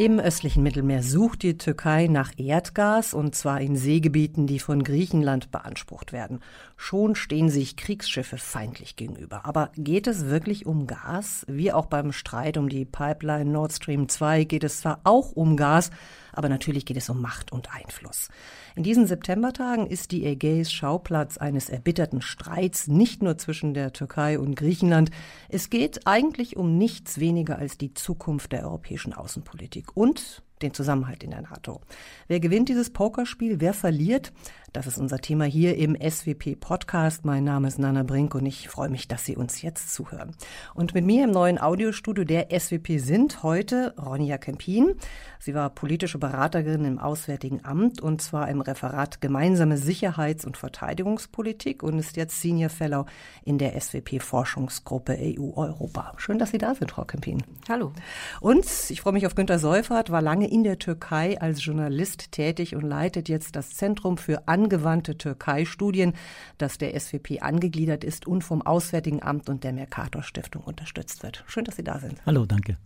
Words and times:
Im 0.00 0.18
östlichen 0.18 0.62
Mittelmeer 0.62 1.02
sucht 1.02 1.42
die 1.42 1.58
Türkei 1.58 2.06
nach 2.06 2.32
Erdgas 2.38 3.12
und 3.12 3.34
zwar 3.34 3.60
in 3.60 3.76
Seegebieten, 3.76 4.46
die 4.46 4.58
von 4.58 4.82
Griechenland 4.82 5.50
beansprucht 5.50 6.14
werden. 6.14 6.40
Schon 6.78 7.14
stehen 7.14 7.50
sich 7.50 7.76
Kriegsschiffe 7.76 8.38
feindlich 8.38 8.96
gegenüber. 8.96 9.44
Aber 9.44 9.70
geht 9.76 10.06
es 10.06 10.24
wirklich 10.24 10.64
um 10.64 10.86
Gas? 10.86 11.44
Wie 11.48 11.70
auch 11.70 11.84
beim 11.84 12.12
Streit 12.12 12.56
um 12.56 12.70
die 12.70 12.86
Pipeline 12.86 13.50
Nord 13.50 13.74
Stream 13.74 14.08
2 14.08 14.44
geht 14.44 14.64
es 14.64 14.80
zwar 14.80 15.00
auch 15.04 15.32
um 15.32 15.58
Gas, 15.58 15.90
aber 16.32 16.48
natürlich 16.48 16.86
geht 16.86 16.96
es 16.96 17.10
um 17.10 17.20
Macht 17.20 17.52
und 17.52 17.74
Einfluss. 17.74 18.28
In 18.76 18.82
diesen 18.82 19.06
Septembertagen 19.06 19.86
ist 19.86 20.12
die 20.12 20.24
Ägäis 20.24 20.72
Schauplatz 20.72 21.38
eines 21.38 21.68
erbitterten 21.68 22.22
Streits, 22.22 22.88
nicht 22.88 23.22
nur 23.22 23.38
zwischen 23.38 23.74
der 23.74 23.92
Türkei 23.92 24.38
und 24.38 24.54
Griechenland. 24.54 25.10
Es 25.48 25.70
geht 25.70 26.06
eigentlich 26.06 26.56
um 26.56 26.78
nichts 26.78 27.20
weniger 27.20 27.58
als 27.58 27.78
die 27.78 27.94
Zukunft 27.94 28.52
der 28.52 28.64
europäischen 28.64 29.12
Außenpolitik 29.12 29.96
und 29.96 30.42
den 30.62 30.74
Zusammenhalt 30.74 31.24
in 31.24 31.30
der 31.30 31.42
NATO. 31.42 31.80
Wer 32.28 32.40
gewinnt 32.40 32.68
dieses 32.68 32.90
Pokerspiel? 32.90 33.60
Wer 33.60 33.74
verliert? 33.74 34.32
Das 34.72 34.86
ist 34.86 34.98
unser 34.98 35.18
Thema 35.18 35.46
hier 35.46 35.76
im 35.76 35.96
SWP 35.96 36.54
Podcast. 36.54 37.24
Mein 37.24 37.42
Name 37.42 37.66
ist 37.66 37.80
Nana 37.80 38.04
Brink 38.04 38.36
und 38.36 38.46
ich 38.46 38.68
freue 38.68 38.88
mich, 38.88 39.08
dass 39.08 39.24
Sie 39.24 39.36
uns 39.36 39.62
jetzt 39.62 39.92
zuhören. 39.92 40.36
Und 40.74 40.94
mit 40.94 41.04
mir 41.04 41.24
im 41.24 41.32
neuen 41.32 41.60
Audiostudio 41.60 42.22
der 42.22 42.56
SWP 42.56 42.98
sind 42.98 43.42
heute 43.42 43.94
Ronja 43.98 44.38
Kempin. 44.38 44.94
Sie 45.40 45.54
war 45.54 45.70
politische 45.70 46.18
Beraterin 46.18 46.84
im 46.84 47.00
Auswärtigen 47.00 47.64
Amt 47.64 48.00
und 48.00 48.22
zwar 48.22 48.48
im 48.48 48.60
Referat 48.60 49.20
Gemeinsame 49.20 49.76
Sicherheits- 49.76 50.44
und 50.44 50.56
Verteidigungspolitik 50.56 51.82
und 51.82 51.98
ist 51.98 52.16
jetzt 52.16 52.40
Senior 52.40 52.70
Fellow 52.70 53.06
in 53.44 53.58
der 53.58 53.80
SWP 53.80 54.20
Forschungsgruppe 54.20 55.18
EU 55.20 55.50
Europa. 55.56 56.12
Schön, 56.18 56.38
dass 56.38 56.52
Sie 56.52 56.58
da 56.58 56.76
sind, 56.76 56.92
Frau 56.92 57.04
Kempin. 57.04 57.42
Hallo. 57.68 57.92
Und 58.40 58.66
ich 58.88 59.00
freue 59.00 59.14
mich 59.14 59.26
auf 59.26 59.34
Günter 59.34 59.58
Seufert, 59.58 60.10
war 60.10 60.22
lange 60.22 60.48
in 60.48 60.62
der 60.62 60.78
Türkei 60.78 61.40
als 61.40 61.64
Journalist 61.64 62.30
tätig 62.30 62.76
und 62.76 62.82
leitet 62.82 63.28
jetzt 63.28 63.56
das 63.56 63.74
Zentrum 63.74 64.16
für 64.16 64.46
angewandte 64.60 65.16
Türkei-Studien, 65.16 66.12
das 66.58 66.76
der 66.76 66.98
SWP 66.98 67.40
angegliedert 67.40 68.04
ist 68.04 68.26
und 68.26 68.44
vom 68.44 68.60
Auswärtigen 68.62 69.22
Amt 69.22 69.48
und 69.48 69.64
der 69.64 69.72
Mercator 69.72 70.22
Stiftung 70.22 70.62
unterstützt 70.62 71.22
wird. 71.22 71.44
Schön, 71.46 71.64
dass 71.64 71.76
Sie 71.76 71.84
da 71.84 71.98
sind. 71.98 72.20
Hallo, 72.26 72.44
danke. 72.44 72.76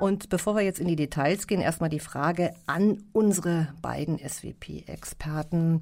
Und 0.00 0.28
bevor 0.28 0.56
wir 0.56 0.62
jetzt 0.62 0.80
in 0.80 0.88
die 0.88 0.96
Details 0.96 1.46
gehen, 1.46 1.60
erstmal 1.60 1.90
die 1.90 2.00
Frage 2.00 2.54
an 2.66 3.04
unsere 3.12 3.68
beiden 3.82 4.18
SWP-Experten. 4.18 5.80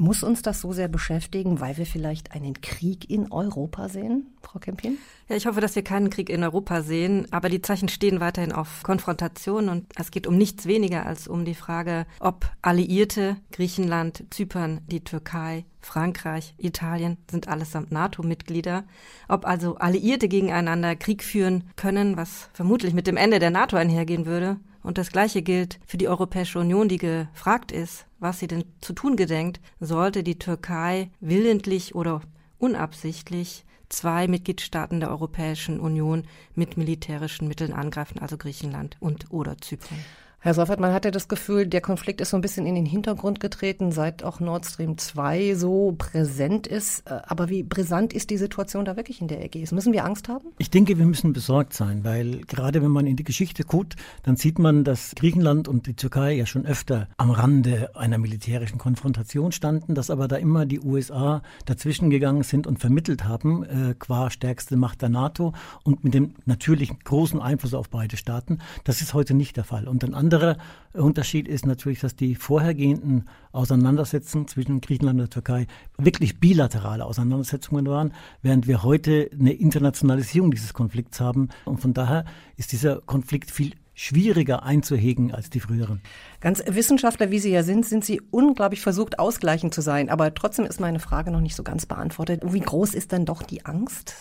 Muss 0.00 0.22
uns 0.22 0.42
das 0.42 0.60
so 0.60 0.72
sehr 0.72 0.86
beschäftigen, 0.86 1.58
weil 1.58 1.76
wir 1.76 1.84
vielleicht 1.84 2.30
einen 2.30 2.60
Krieg 2.60 3.10
in 3.10 3.32
Europa 3.32 3.88
sehen, 3.88 4.28
Frau 4.42 4.60
Kempin? 4.60 4.96
Ja, 5.28 5.34
ich 5.34 5.46
hoffe, 5.46 5.60
dass 5.60 5.74
wir 5.74 5.82
keinen 5.82 6.08
Krieg 6.08 6.30
in 6.30 6.44
Europa 6.44 6.82
sehen, 6.82 7.26
aber 7.32 7.48
die 7.48 7.62
Zeichen 7.62 7.88
stehen 7.88 8.20
weiterhin 8.20 8.52
auf 8.52 8.84
Konfrontation 8.84 9.68
und 9.68 9.86
es 9.98 10.12
geht 10.12 10.28
um 10.28 10.38
nichts 10.38 10.66
weniger 10.66 11.04
als 11.04 11.26
um 11.26 11.44
die 11.44 11.56
Frage, 11.56 12.06
ob 12.20 12.48
Alliierte, 12.62 13.38
Griechenland, 13.50 14.22
Zypern, 14.30 14.82
die 14.86 15.02
Türkei, 15.02 15.64
Frankreich, 15.80 16.54
Italien 16.58 17.16
sind 17.28 17.48
allesamt 17.48 17.90
NATO-Mitglieder, 17.90 18.84
ob 19.28 19.46
also 19.46 19.78
Alliierte 19.78 20.28
gegeneinander 20.28 20.94
Krieg 20.94 21.24
führen 21.24 21.64
können, 21.74 22.16
was 22.16 22.50
vermutlich 22.52 22.94
mit 22.94 23.08
dem 23.08 23.16
Ende 23.16 23.40
der 23.40 23.50
NATO 23.50 23.76
einhergehen 23.76 24.26
würde, 24.26 24.60
und 24.88 24.96
das 24.96 25.12
Gleiche 25.12 25.42
gilt 25.42 25.78
für 25.86 25.98
die 25.98 26.08
Europäische 26.08 26.58
Union, 26.58 26.88
die 26.88 26.96
gefragt 26.96 27.72
ist, 27.72 28.06
was 28.20 28.38
sie 28.38 28.46
denn 28.46 28.64
zu 28.80 28.94
tun 28.94 29.16
gedenkt, 29.16 29.60
sollte 29.80 30.22
die 30.22 30.38
Türkei 30.38 31.10
willentlich 31.20 31.94
oder 31.94 32.22
unabsichtlich 32.56 33.66
zwei 33.90 34.26
Mitgliedstaaten 34.28 35.00
der 35.00 35.10
Europäischen 35.10 35.78
Union 35.78 36.26
mit 36.54 36.78
militärischen 36.78 37.48
Mitteln 37.48 37.74
angreifen, 37.74 38.18
also 38.18 38.38
Griechenland 38.38 38.96
und 38.98 39.30
oder 39.30 39.58
Zypern. 39.58 39.98
Herr 40.40 40.54
Seufert, 40.54 40.78
man 40.78 40.92
hatte 40.92 41.10
das 41.10 41.26
Gefühl, 41.26 41.66
der 41.66 41.80
Konflikt 41.80 42.20
ist 42.20 42.30
so 42.30 42.36
ein 42.36 42.42
bisschen 42.42 42.64
in 42.64 42.76
den 42.76 42.86
Hintergrund 42.86 43.40
getreten, 43.40 43.90
seit 43.90 44.22
auch 44.22 44.38
Nord 44.38 44.66
Stream 44.66 44.96
2 44.96 45.56
so 45.56 45.96
präsent 45.98 46.68
ist. 46.68 47.10
Äh, 47.10 47.22
aber 47.26 47.48
wie 47.48 47.64
brisant 47.64 48.12
ist 48.12 48.30
die 48.30 48.36
Situation 48.36 48.84
da 48.84 48.94
wirklich 48.94 49.20
in 49.20 49.26
der 49.26 49.44
Ägäis? 49.44 49.72
Müssen 49.72 49.92
wir 49.92 50.04
Angst 50.04 50.28
haben? 50.28 50.46
Ich 50.58 50.70
denke, 50.70 50.96
wir 50.96 51.06
müssen 51.06 51.32
besorgt 51.32 51.74
sein, 51.74 52.04
weil 52.04 52.42
gerade 52.42 52.84
wenn 52.84 52.92
man 52.92 53.08
in 53.08 53.16
die 53.16 53.24
Geschichte 53.24 53.64
guckt, 53.64 53.96
dann 54.22 54.36
sieht 54.36 54.60
man, 54.60 54.84
dass 54.84 55.12
Griechenland 55.16 55.66
und 55.66 55.88
die 55.88 55.94
Türkei 55.94 56.34
ja 56.34 56.46
schon 56.46 56.66
öfter 56.66 57.08
am 57.16 57.32
Rande 57.32 57.96
einer 57.96 58.18
militärischen 58.18 58.78
Konfrontation 58.78 59.50
standen, 59.50 59.96
dass 59.96 60.08
aber 60.08 60.28
da 60.28 60.36
immer 60.36 60.66
die 60.66 60.78
USA 60.78 61.42
dazwischen 61.64 62.10
gegangen 62.10 62.44
sind 62.44 62.68
und 62.68 62.78
vermittelt 62.78 63.24
haben, 63.24 63.64
äh, 63.64 63.94
qua 63.98 64.30
stärkste 64.30 64.76
Macht 64.76 65.02
der 65.02 65.08
NATO 65.08 65.52
und 65.82 66.04
mit 66.04 66.14
dem 66.14 66.36
natürlichen 66.46 67.00
großen 67.02 67.42
Einfluss 67.42 67.74
auf 67.74 67.88
beide 67.88 68.16
Staaten. 68.16 68.58
Das 68.84 69.00
ist 69.00 69.14
heute 69.14 69.34
nicht 69.34 69.56
der 69.56 69.64
Fall. 69.64 69.88
Und 69.88 70.04
ein 70.04 70.14
anderer 70.28 70.58
Unterschied 70.92 71.48
ist 71.48 71.64
natürlich, 71.64 72.00
dass 72.00 72.14
die 72.14 72.34
vorhergehenden 72.34 73.24
Auseinandersetzungen 73.52 74.46
zwischen 74.46 74.82
Griechenland 74.82 75.20
und 75.20 75.34
der 75.34 75.42
Türkei 75.42 75.66
wirklich 75.96 76.38
bilaterale 76.38 77.06
Auseinandersetzungen 77.06 77.86
waren, 77.86 78.12
während 78.42 78.66
wir 78.66 78.82
heute 78.82 79.30
eine 79.32 79.54
Internationalisierung 79.54 80.50
dieses 80.50 80.74
Konflikts 80.74 81.20
haben. 81.20 81.48
Und 81.64 81.80
von 81.80 81.94
daher 81.94 82.26
ist 82.56 82.72
dieser 82.72 83.00
Konflikt 83.00 83.50
viel 83.50 83.72
schwieriger 83.94 84.62
einzuhegen 84.64 85.34
als 85.34 85.48
die 85.48 85.60
früheren. 85.60 86.02
Ganz 86.40 86.62
Wissenschaftler, 86.66 87.30
wie 87.30 87.38
Sie 87.38 87.50
ja 87.50 87.62
sind, 87.62 87.86
sind 87.86 88.04
Sie 88.04 88.20
unglaublich 88.30 88.82
versucht, 88.82 89.18
ausgleichend 89.18 89.72
zu 89.72 89.80
sein. 89.80 90.10
Aber 90.10 90.34
trotzdem 90.34 90.66
ist 90.66 90.78
meine 90.78 91.00
Frage 91.00 91.30
noch 91.30 91.40
nicht 91.40 91.56
so 91.56 91.62
ganz 91.62 91.86
beantwortet. 91.86 92.42
Wie 92.44 92.60
groß 92.60 92.94
ist 92.94 93.12
denn 93.12 93.24
doch 93.24 93.42
die 93.42 93.64
Angst? 93.64 94.14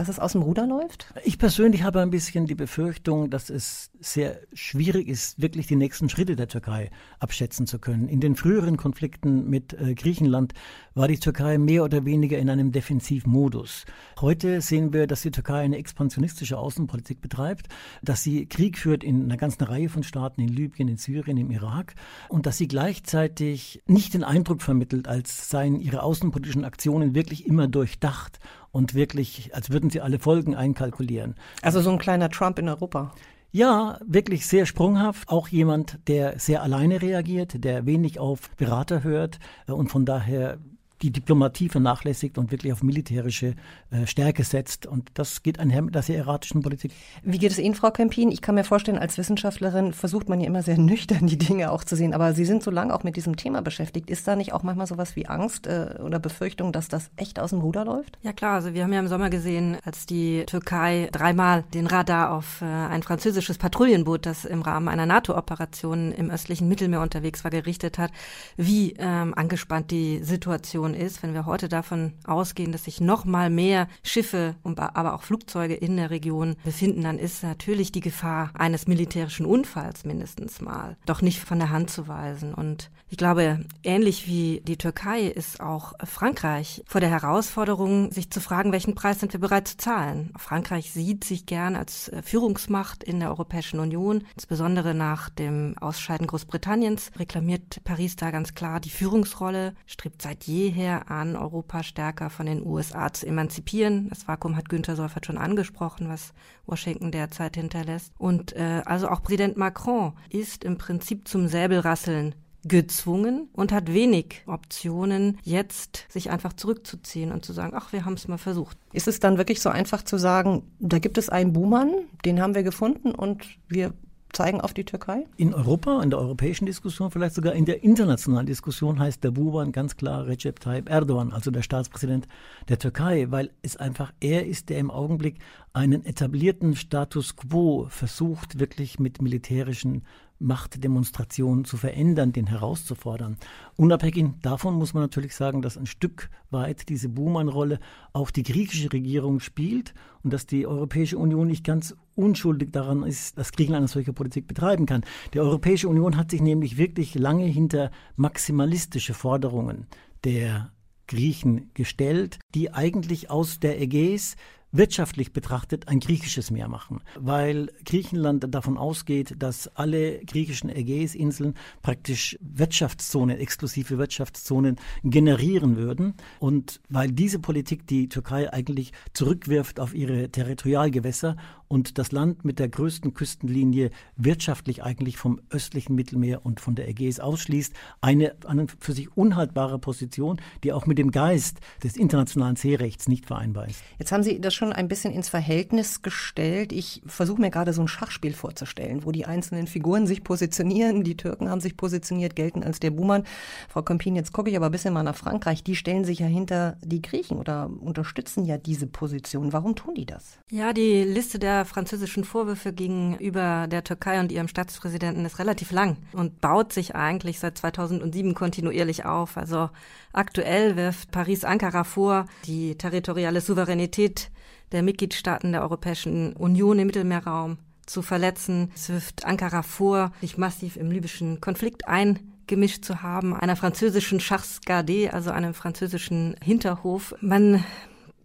dass 0.00 0.08
es 0.08 0.18
aus 0.18 0.32
dem 0.32 0.40
Ruder 0.40 0.66
läuft? 0.66 1.12
Ich 1.24 1.38
persönlich 1.38 1.82
habe 1.82 2.00
ein 2.00 2.08
bisschen 2.08 2.46
die 2.46 2.54
Befürchtung, 2.54 3.28
dass 3.28 3.50
es 3.50 3.89
sehr 4.00 4.40
schwierig 4.52 5.08
ist, 5.08 5.40
wirklich 5.40 5.66
die 5.66 5.76
nächsten 5.76 6.08
Schritte 6.08 6.36
der 6.36 6.48
Türkei 6.48 6.90
abschätzen 7.18 7.66
zu 7.66 7.78
können. 7.78 8.08
In 8.08 8.20
den 8.20 8.34
früheren 8.34 8.76
Konflikten 8.76 9.48
mit 9.48 9.74
äh, 9.74 9.94
Griechenland 9.94 10.54
war 10.94 11.08
die 11.08 11.18
Türkei 11.18 11.58
mehr 11.58 11.84
oder 11.84 12.04
weniger 12.04 12.38
in 12.38 12.50
einem 12.50 12.72
Defensivmodus. 12.72 13.84
Heute 14.20 14.60
sehen 14.60 14.92
wir, 14.92 15.06
dass 15.06 15.22
die 15.22 15.30
Türkei 15.30 15.60
eine 15.60 15.76
expansionistische 15.76 16.58
Außenpolitik 16.58 17.20
betreibt, 17.20 17.68
dass 18.02 18.22
sie 18.22 18.46
Krieg 18.46 18.78
führt 18.78 19.04
in 19.04 19.24
einer 19.24 19.36
ganzen 19.36 19.64
Reihe 19.64 19.88
von 19.88 20.02
Staaten, 20.02 20.40
in 20.40 20.48
Libyen, 20.48 20.88
in 20.88 20.96
Syrien, 20.96 21.36
im 21.36 21.50
Irak 21.50 21.94
und 22.28 22.46
dass 22.46 22.58
sie 22.58 22.68
gleichzeitig 22.68 23.82
nicht 23.86 24.14
den 24.14 24.24
Eindruck 24.24 24.62
vermittelt, 24.62 25.08
als 25.08 25.50
seien 25.50 25.80
ihre 25.80 26.02
außenpolitischen 26.02 26.64
Aktionen 26.64 27.14
wirklich 27.14 27.46
immer 27.46 27.68
durchdacht 27.68 28.40
und 28.72 28.94
wirklich, 28.94 29.54
als 29.54 29.70
würden 29.70 29.90
sie 29.90 30.00
alle 30.00 30.18
Folgen 30.18 30.54
einkalkulieren. 30.54 31.34
Also 31.62 31.80
so 31.80 31.90
ein 31.90 31.98
kleiner 31.98 32.30
Trump 32.30 32.58
in 32.58 32.68
Europa. 32.68 33.12
Ja, 33.52 33.98
wirklich 34.04 34.46
sehr 34.46 34.64
sprunghaft. 34.64 35.28
Auch 35.28 35.48
jemand, 35.48 35.98
der 36.06 36.38
sehr 36.38 36.62
alleine 36.62 37.02
reagiert, 37.02 37.64
der 37.64 37.84
wenig 37.84 38.20
auf 38.20 38.50
Berater 38.56 39.02
hört 39.02 39.40
und 39.66 39.88
von 39.88 40.04
daher 40.06 40.58
die 41.02 41.10
Diplomatie 41.10 41.68
vernachlässigt 41.68 42.36
und 42.36 42.50
wirklich 42.50 42.72
auf 42.72 42.82
militärische 42.82 43.54
äh, 43.90 44.06
Stärke 44.06 44.44
setzt. 44.44 44.86
Und 44.86 45.10
das 45.14 45.42
geht 45.42 45.58
einher 45.58 45.82
mit 45.82 45.94
der 45.94 46.02
sehr 46.02 46.18
erratischen 46.18 46.62
Politik. 46.62 46.92
Wie 47.22 47.38
geht 47.38 47.52
es 47.52 47.58
Ihnen, 47.58 47.74
Frau 47.74 47.90
Kempin? 47.90 48.30
Ich 48.30 48.42
kann 48.42 48.54
mir 48.54 48.64
vorstellen, 48.64 48.98
als 48.98 49.16
Wissenschaftlerin 49.16 49.92
versucht 49.92 50.28
man 50.28 50.40
ja 50.40 50.46
immer 50.46 50.62
sehr 50.62 50.78
nüchtern 50.78 51.26
die 51.26 51.38
Dinge 51.38 51.72
auch 51.72 51.84
zu 51.84 51.96
sehen. 51.96 52.12
Aber 52.12 52.34
Sie 52.34 52.44
sind 52.44 52.62
so 52.62 52.70
lange 52.70 52.94
auch 52.94 53.02
mit 53.02 53.16
diesem 53.16 53.36
Thema 53.36 53.62
beschäftigt. 53.62 54.10
Ist 54.10 54.28
da 54.28 54.36
nicht 54.36 54.52
auch 54.52 54.62
manchmal 54.62 54.86
sowas 54.86 55.16
wie 55.16 55.26
Angst 55.26 55.66
äh, 55.66 55.98
oder 56.04 56.18
Befürchtung, 56.18 56.72
dass 56.72 56.88
das 56.88 57.10
echt 57.16 57.38
aus 57.38 57.50
dem 57.50 57.60
Ruder 57.60 57.84
läuft? 57.84 58.18
Ja 58.22 58.32
klar, 58.32 58.54
also 58.54 58.74
wir 58.74 58.84
haben 58.84 58.92
ja 58.92 59.00
im 59.00 59.08
Sommer 59.08 59.30
gesehen, 59.30 59.78
als 59.84 60.06
die 60.06 60.44
Türkei 60.46 61.08
dreimal 61.12 61.64
den 61.74 61.86
Radar 61.86 62.32
auf 62.32 62.60
äh, 62.60 62.64
ein 62.64 63.02
französisches 63.02 63.58
Patrouillenboot, 63.58 64.26
das 64.26 64.44
im 64.44 64.62
Rahmen 64.62 64.88
einer 64.88 65.06
NATO-Operation 65.06 66.12
im 66.12 66.30
östlichen 66.30 66.68
Mittelmeer 66.68 67.00
unterwegs 67.00 67.44
war, 67.44 67.50
gerichtet 67.50 67.98
hat, 67.98 68.10
wie 68.56 68.94
ähm, 68.98 69.34
angespannt 69.34 69.90
die 69.90 70.22
Situation 70.22 70.89
Situation 70.90 70.94
ist, 70.94 71.22
wenn 71.22 71.34
wir 71.34 71.46
heute 71.46 71.68
davon 71.68 72.12
ausgehen, 72.24 72.72
dass 72.72 72.84
sich 72.84 73.00
noch 73.00 73.24
mal 73.24 73.50
mehr 73.50 73.88
Schiffe, 74.02 74.54
aber 74.64 75.14
auch 75.14 75.22
Flugzeuge 75.22 75.74
in 75.74 75.96
der 75.96 76.10
Region 76.10 76.56
befinden, 76.64 77.02
dann 77.02 77.18
ist 77.18 77.42
natürlich 77.42 77.92
die 77.92 78.00
Gefahr 78.00 78.50
eines 78.54 78.86
militärischen 78.86 79.46
Unfalls 79.46 80.04
mindestens 80.04 80.60
mal 80.60 80.96
doch 81.06 81.22
nicht 81.22 81.40
von 81.40 81.58
der 81.58 81.70
Hand 81.70 81.90
zu 81.90 82.08
weisen. 82.08 82.54
Und 82.54 82.90
ich 83.08 83.16
glaube, 83.16 83.64
ähnlich 83.82 84.26
wie 84.26 84.62
die 84.64 84.76
Türkei 84.76 85.22
ist 85.22 85.60
auch 85.60 85.94
Frankreich 86.04 86.82
vor 86.86 87.00
der 87.00 87.10
Herausforderung, 87.10 88.12
sich 88.12 88.30
zu 88.30 88.40
fragen, 88.40 88.72
welchen 88.72 88.94
Preis 88.94 89.20
sind 89.20 89.32
wir 89.32 89.40
bereit 89.40 89.68
zu 89.68 89.76
zahlen. 89.76 90.32
Frankreich 90.36 90.92
sieht 90.92 91.24
sich 91.24 91.46
gern 91.46 91.76
als 91.76 92.08
äh, 92.08 92.22
Führungsmacht 92.22 93.02
in 93.04 93.20
der 93.20 93.30
Europäischen 93.30 93.80
Union, 93.80 94.24
insbesondere 94.34 94.94
nach 94.94 95.28
dem 95.28 95.74
Ausscheiden 95.80 96.26
Großbritanniens 96.26 97.10
reklamiert 97.18 97.82
Paris 97.84 98.16
da 98.16 98.30
ganz 98.30 98.54
klar 98.54 98.80
die 98.80 98.90
Führungsrolle, 98.90 99.74
strebt 99.86 100.22
seit 100.22 100.44
jeher 100.44 100.79
her 100.80 101.10
an, 101.10 101.36
Europa 101.36 101.82
stärker 101.82 102.30
von 102.30 102.46
den 102.46 102.64
USA 102.64 103.12
zu 103.12 103.26
emanzipieren. 103.26 104.08
Das 104.08 104.26
Vakuum 104.26 104.56
hat 104.56 104.68
Günther 104.68 104.96
Seufert 104.96 105.26
schon 105.26 105.38
angesprochen, 105.38 106.08
was 106.08 106.32
Washington 106.66 107.12
derzeit 107.12 107.56
hinterlässt. 107.56 108.12
Und 108.18 108.56
äh, 108.56 108.82
also 108.84 109.08
auch 109.08 109.22
Präsident 109.22 109.56
Macron 109.56 110.14
ist 110.30 110.64
im 110.64 110.78
Prinzip 110.78 111.28
zum 111.28 111.46
Säbelrasseln 111.48 112.34
gezwungen 112.64 113.48
und 113.52 113.72
hat 113.72 113.92
wenig 113.92 114.42
Optionen, 114.46 115.38
jetzt 115.42 116.06
sich 116.08 116.30
einfach 116.30 116.52
zurückzuziehen 116.52 117.32
und 117.32 117.44
zu 117.44 117.52
sagen, 117.52 117.72
ach, 117.74 117.92
wir 117.92 118.04
haben 118.04 118.14
es 118.14 118.28
mal 118.28 118.38
versucht. 118.38 118.76
Ist 118.92 119.08
es 119.08 119.20
dann 119.20 119.38
wirklich 119.38 119.60
so 119.60 119.70
einfach 119.70 120.02
zu 120.02 120.18
sagen, 120.18 120.62
da 120.78 120.98
gibt 120.98 121.16
es 121.16 121.28
einen 121.28 121.52
Buhmann, 121.52 121.92
den 122.24 122.40
haben 122.40 122.54
wir 122.54 122.62
gefunden 122.62 123.12
und 123.12 123.46
wir 123.68 123.94
zeigen 124.32 124.60
auf 124.60 124.74
die 124.74 124.84
Türkei? 124.84 125.26
In 125.36 125.54
Europa, 125.54 126.02
in 126.02 126.10
der 126.10 126.18
europäischen 126.18 126.66
Diskussion, 126.66 127.10
vielleicht 127.10 127.34
sogar 127.34 127.54
in 127.54 127.64
der 127.64 127.82
internationalen 127.82 128.46
Diskussion 128.46 128.98
heißt 128.98 129.22
der 129.24 129.30
Buban 129.30 129.72
ganz 129.72 129.96
klar 129.96 130.26
Recep 130.26 130.60
Tayyip 130.60 130.88
Erdogan, 130.88 131.32
also 131.32 131.50
der 131.50 131.62
Staatspräsident 131.62 132.26
der 132.68 132.78
Türkei, 132.78 133.26
weil 133.30 133.50
es 133.62 133.76
einfach 133.76 134.12
er 134.20 134.46
ist, 134.46 134.68
der 134.68 134.78
im 134.78 134.90
Augenblick 134.90 135.36
einen 135.72 136.04
etablierten 136.04 136.76
Status 136.76 137.36
quo 137.36 137.86
versucht, 137.88 138.58
wirklich 138.58 138.98
mit 138.98 139.22
militärischen 139.22 140.02
Machtdemonstrationen 140.40 141.64
zu 141.64 141.76
verändern, 141.76 142.32
den 142.32 142.46
herauszufordern. 142.46 143.36
Unabhängig 143.76 144.26
davon 144.42 144.74
muss 144.74 144.94
man 144.94 145.02
natürlich 145.02 145.36
sagen, 145.36 145.62
dass 145.62 145.76
ein 145.78 145.86
Stück 145.86 146.30
weit 146.50 146.88
diese 146.88 147.08
Buhmann-Rolle 147.08 147.78
auch 148.12 148.30
die 148.30 148.42
griechische 148.42 148.92
Regierung 148.92 149.40
spielt 149.40 149.94
und 150.22 150.32
dass 150.32 150.46
die 150.46 150.66
Europäische 150.66 151.18
Union 151.18 151.46
nicht 151.46 151.64
ganz 151.64 151.94
unschuldig 152.14 152.72
daran 152.72 153.02
ist, 153.02 153.38
dass 153.38 153.52
Griechenland 153.52 153.82
eine 153.82 153.88
solche 153.88 154.12
Politik 154.12 154.46
betreiben 154.46 154.86
kann. 154.86 155.04
Die 155.34 155.40
Europäische 155.40 155.88
Union 155.88 156.16
hat 156.16 156.30
sich 156.30 156.40
nämlich 156.40 156.76
wirklich 156.76 157.14
lange 157.14 157.44
hinter 157.44 157.90
maximalistische 158.16 159.14
Forderungen 159.14 159.86
der 160.24 160.72
Griechen 161.06 161.70
gestellt, 161.74 162.38
die 162.54 162.72
eigentlich 162.72 163.30
aus 163.30 163.58
der 163.58 163.80
Ägäis 163.80 164.36
wirtschaftlich 164.72 165.32
betrachtet 165.32 165.88
ein 165.88 166.00
griechisches 166.00 166.50
Meer 166.50 166.68
machen, 166.68 167.00
weil 167.18 167.70
Griechenland 167.84 168.46
davon 168.54 168.78
ausgeht, 168.78 169.34
dass 169.38 169.68
alle 169.76 170.20
griechischen 170.24 170.70
Ägäisinseln 170.70 171.54
praktisch 171.82 172.38
Wirtschaftszonen, 172.40 173.38
exklusive 173.38 173.98
Wirtschaftszonen 173.98 174.76
generieren 175.02 175.76
würden. 175.76 176.14
Und 176.38 176.80
weil 176.88 177.10
diese 177.10 177.38
Politik 177.38 177.86
die 177.86 178.08
Türkei 178.08 178.52
eigentlich 178.52 178.92
zurückwirft 179.12 179.80
auf 179.80 179.94
ihre 179.94 180.30
Territorialgewässer 180.30 181.36
und 181.70 181.98
das 181.98 182.10
Land 182.10 182.44
mit 182.44 182.58
der 182.58 182.68
größten 182.68 183.14
Küstenlinie 183.14 183.90
wirtschaftlich 184.16 184.82
eigentlich 184.82 185.16
vom 185.16 185.40
östlichen 185.50 185.94
Mittelmeer 185.94 186.44
und 186.44 186.58
von 186.58 186.74
der 186.74 186.88
Ägäis 186.88 187.20
ausschließt, 187.20 187.72
eine 188.00 188.34
an 188.44 188.66
für 188.80 188.92
sich 188.92 189.16
unhaltbare 189.16 189.78
Position, 189.78 190.40
die 190.64 190.72
auch 190.72 190.86
mit 190.86 190.98
dem 190.98 191.12
Geist 191.12 191.58
des 191.84 191.96
internationalen 191.96 192.56
Seerechts 192.56 193.06
nicht 193.06 193.24
vereinbar 193.24 193.68
ist. 193.68 193.82
Jetzt 194.00 194.10
haben 194.10 194.24
Sie 194.24 194.40
das 194.40 194.52
schon 194.52 194.72
ein 194.72 194.88
bisschen 194.88 195.12
ins 195.12 195.28
Verhältnis 195.28 196.02
gestellt. 196.02 196.72
Ich 196.72 197.02
versuche 197.06 197.40
mir 197.40 197.50
gerade 197.50 197.72
so 197.72 197.82
ein 197.82 197.88
Schachspiel 197.88 198.32
vorzustellen, 198.32 199.04
wo 199.04 199.12
die 199.12 199.26
einzelnen 199.26 199.68
Figuren 199.68 200.08
sich 200.08 200.24
positionieren. 200.24 201.04
Die 201.04 201.16
Türken 201.16 201.48
haben 201.48 201.60
sich 201.60 201.76
positioniert, 201.76 202.34
gelten 202.34 202.64
als 202.64 202.80
der 202.80 202.90
Buhmann. 202.90 203.22
Frau 203.68 203.82
Kompin, 203.82 204.16
jetzt 204.16 204.32
gucke 204.32 204.50
ich 204.50 204.56
aber 204.56 204.66
ein 204.66 204.72
bisschen 204.72 204.92
mal 204.92 205.04
nach 205.04 205.14
Frankreich. 205.14 205.62
Die 205.62 205.76
stellen 205.76 206.04
sich 206.04 206.18
ja 206.18 206.26
hinter 206.26 206.78
die 206.82 207.00
Griechen 207.00 207.38
oder 207.38 207.70
unterstützen 207.80 208.44
ja 208.44 208.58
diese 208.58 208.88
Position. 208.88 209.52
Warum 209.52 209.76
tun 209.76 209.94
die 209.94 210.06
das? 210.06 210.38
Ja, 210.50 210.72
die 210.72 211.04
Liste 211.04 211.38
der 211.38 211.59
französischen 211.64 212.24
Vorwürfe 212.24 212.72
gegenüber 212.72 213.66
der 213.66 213.84
Türkei 213.84 214.20
und 214.20 214.32
ihrem 214.32 214.48
Staatspräsidenten 214.48 215.24
ist 215.24 215.38
relativ 215.38 215.70
lang 215.70 215.96
und 216.12 216.40
baut 216.40 216.72
sich 216.72 216.94
eigentlich 216.94 217.38
seit 217.38 217.58
2007 217.58 218.34
kontinuierlich 218.34 219.04
auf. 219.04 219.36
Also 219.36 219.70
aktuell 220.12 220.76
wirft 220.76 221.10
Paris 221.10 221.44
Ankara 221.44 221.84
vor, 221.84 222.26
die 222.46 222.76
territoriale 222.76 223.40
Souveränität 223.40 224.30
der 224.72 224.82
Mitgliedstaaten 224.82 225.52
der 225.52 225.62
Europäischen 225.62 226.34
Union 226.34 226.78
im 226.78 226.86
Mittelmeerraum 226.86 227.58
zu 227.86 228.02
verletzen. 228.02 228.70
Es 228.74 228.88
wirft 228.88 229.24
Ankara 229.24 229.62
vor, 229.62 230.12
sich 230.20 230.38
massiv 230.38 230.76
im 230.76 230.90
libyschen 230.90 231.40
Konflikt 231.40 231.88
eingemischt 231.88 232.84
zu 232.84 233.02
haben, 233.02 233.34
einer 233.34 233.56
französischen 233.56 234.20
Chars 234.20 234.60
gardée, 234.66 235.10
also 235.10 235.30
einem 235.30 235.54
französischen 235.54 236.36
Hinterhof. 236.42 237.14
Man 237.20 237.64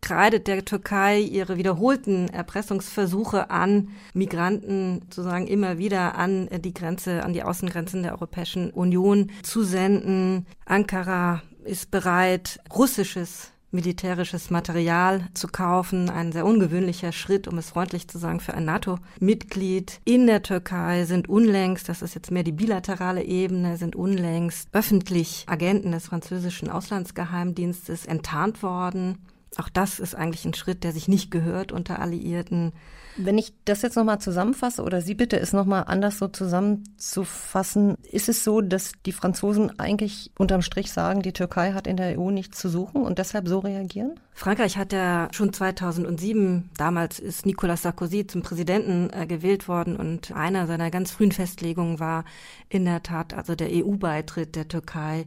kreidet 0.05 0.47
der 0.47 0.63
Türkei 0.63 1.19
ihre 1.19 1.57
wiederholten 1.57 2.29
Erpressungsversuche 2.29 3.49
an, 3.49 3.89
Migranten 4.13 5.01
sozusagen 5.09 5.47
immer 5.47 5.79
wieder 5.79 6.15
an 6.15 6.47
die 6.59 6.75
Grenze, 6.75 7.23
an 7.23 7.33
die 7.33 7.41
Außengrenzen 7.41 8.03
der 8.03 8.13
Europäischen 8.13 8.69
Union 8.69 9.31
zu 9.41 9.63
senden. 9.63 10.45
Ankara 10.65 11.41
ist 11.63 11.89
bereit, 11.89 12.59
russisches 12.73 13.51
militärisches 13.71 14.51
Material 14.51 15.27
zu 15.33 15.47
kaufen. 15.47 16.11
Ein 16.11 16.31
sehr 16.31 16.45
ungewöhnlicher 16.45 17.11
Schritt, 17.11 17.47
um 17.47 17.57
es 17.57 17.71
freundlich 17.71 18.07
zu 18.07 18.19
sagen, 18.19 18.39
für 18.39 18.53
ein 18.53 18.63
NATO-Mitglied. 18.63 19.99
In 20.05 20.27
der 20.27 20.43
Türkei 20.43 21.05
sind 21.05 21.27
unlängst, 21.27 21.89
das 21.89 22.03
ist 22.03 22.13
jetzt 22.13 22.29
mehr 22.29 22.43
die 22.43 22.51
bilaterale 22.51 23.23
Ebene, 23.23 23.77
sind 23.77 23.95
unlängst 23.95 24.69
öffentlich 24.71 25.45
Agenten 25.47 25.91
des 25.91 26.05
französischen 26.05 26.69
Auslandsgeheimdienstes 26.69 28.05
enttarnt 28.05 28.61
worden. 28.61 29.17
Auch 29.57 29.69
das 29.69 29.99
ist 29.99 30.15
eigentlich 30.15 30.45
ein 30.45 30.53
Schritt, 30.53 30.83
der 30.83 30.91
sich 30.91 31.07
nicht 31.07 31.31
gehört 31.31 31.71
unter 31.71 31.99
Alliierten. 31.99 32.73
Wenn 33.17 33.37
ich 33.37 33.53
das 33.63 33.81
jetzt 33.81 33.95
nochmal 33.95 34.19
zusammenfasse 34.19 34.83
oder 34.83 35.01
Sie 35.01 35.15
bitte 35.15 35.39
es 35.39 35.53
nochmal 35.53 35.85
anders 35.87 36.17
so 36.17 36.27
zusammenzufassen, 36.27 37.95
ist 38.11 38.27
es 38.27 38.43
so, 38.43 38.59
dass 38.59 38.91
die 39.05 39.13
Franzosen 39.13 39.79
eigentlich 39.79 40.31
unterm 40.37 40.61
Strich 40.61 40.91
sagen, 40.91 41.21
die 41.21 41.31
Türkei 41.31 41.71
hat 41.71 41.87
in 41.87 41.95
der 41.95 42.19
EU 42.19 42.31
nichts 42.31 42.59
zu 42.59 42.67
suchen 42.67 43.03
und 43.03 43.17
deshalb 43.17 43.47
so 43.47 43.59
reagieren? 43.59 44.19
Frankreich 44.33 44.77
hat 44.77 44.91
ja 44.91 45.29
schon 45.31 45.53
2007, 45.53 46.71
damals 46.77 47.19
ist 47.19 47.45
Nicolas 47.45 47.83
Sarkozy 47.83 48.27
zum 48.27 48.41
Präsidenten 48.41 49.09
äh, 49.13 49.25
gewählt 49.25 49.69
worden 49.69 49.95
und 49.95 50.33
einer 50.33 50.67
seiner 50.67 50.91
ganz 50.91 51.11
frühen 51.11 51.31
Festlegungen 51.31 52.01
war 52.01 52.25
in 52.67 52.83
der 52.83 53.01
Tat 53.01 53.33
also 53.33 53.55
der 53.55 53.69
EU-Beitritt 53.71 54.57
der 54.57 54.67
Türkei, 54.67 55.25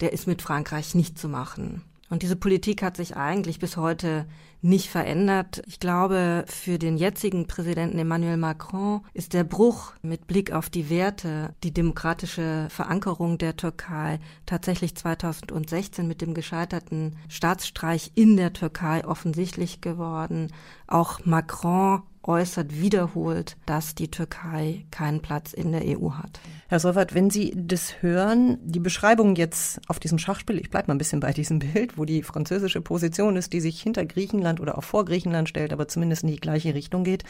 der 0.00 0.12
ist 0.12 0.26
mit 0.26 0.42
Frankreich 0.42 0.94
nicht 0.94 1.18
zu 1.18 1.30
machen. 1.30 1.82
Und 2.10 2.22
diese 2.22 2.36
Politik 2.36 2.82
hat 2.82 2.96
sich 2.96 3.16
eigentlich 3.16 3.60
bis 3.60 3.76
heute 3.76 4.26
nicht 4.62 4.90
verändert. 4.90 5.62
Ich 5.66 5.78
glaube, 5.78 6.44
für 6.48 6.78
den 6.78 6.96
jetzigen 6.96 7.46
Präsidenten 7.46 7.98
Emmanuel 7.98 8.36
Macron 8.36 9.02
ist 9.14 9.32
der 9.32 9.44
Bruch 9.44 9.92
mit 10.02 10.26
Blick 10.26 10.52
auf 10.52 10.68
die 10.68 10.90
Werte, 10.90 11.54
die 11.62 11.72
demokratische 11.72 12.66
Verankerung 12.68 13.38
der 13.38 13.56
Türkei 13.56 14.18
tatsächlich 14.44 14.96
2016 14.96 16.06
mit 16.06 16.20
dem 16.20 16.34
gescheiterten 16.34 17.16
Staatsstreich 17.28 18.10
in 18.16 18.36
der 18.36 18.52
Türkei 18.52 19.06
offensichtlich 19.06 19.80
geworden. 19.80 20.52
Auch 20.88 21.24
Macron 21.24 22.02
äußert 22.22 22.80
wiederholt, 22.80 23.56
dass 23.66 23.94
die 23.94 24.10
Türkei 24.10 24.84
keinen 24.90 25.20
Platz 25.20 25.52
in 25.52 25.72
der 25.72 25.82
EU 25.84 26.12
hat. 26.12 26.40
Herr 26.68 26.80
Solwert, 26.80 27.14
wenn 27.14 27.30
Sie 27.30 27.54
das 27.56 28.02
hören, 28.02 28.58
die 28.62 28.80
Beschreibung 28.80 29.36
jetzt 29.36 29.80
auf 29.88 29.98
diesem 29.98 30.18
Schachspiel, 30.18 30.58
ich 30.58 30.70
bleibe 30.70 30.88
mal 30.88 30.94
ein 30.94 30.98
bisschen 30.98 31.20
bei 31.20 31.32
diesem 31.32 31.58
Bild, 31.72 31.96
wo 31.96 32.04
die 32.04 32.22
französische 32.22 32.80
Position 32.80 33.36
ist, 33.36 33.52
die 33.52 33.60
sich 33.60 33.80
hinter 33.80 34.04
Griechenland 34.04 34.60
oder 34.60 34.76
auch 34.76 34.84
vor 34.84 35.04
Griechenland 35.04 35.48
stellt, 35.48 35.72
aber 35.72 35.88
zumindest 35.88 36.22
in 36.22 36.30
die 36.30 36.36
gleiche 36.36 36.74
Richtung 36.74 37.04
geht, 37.04 37.24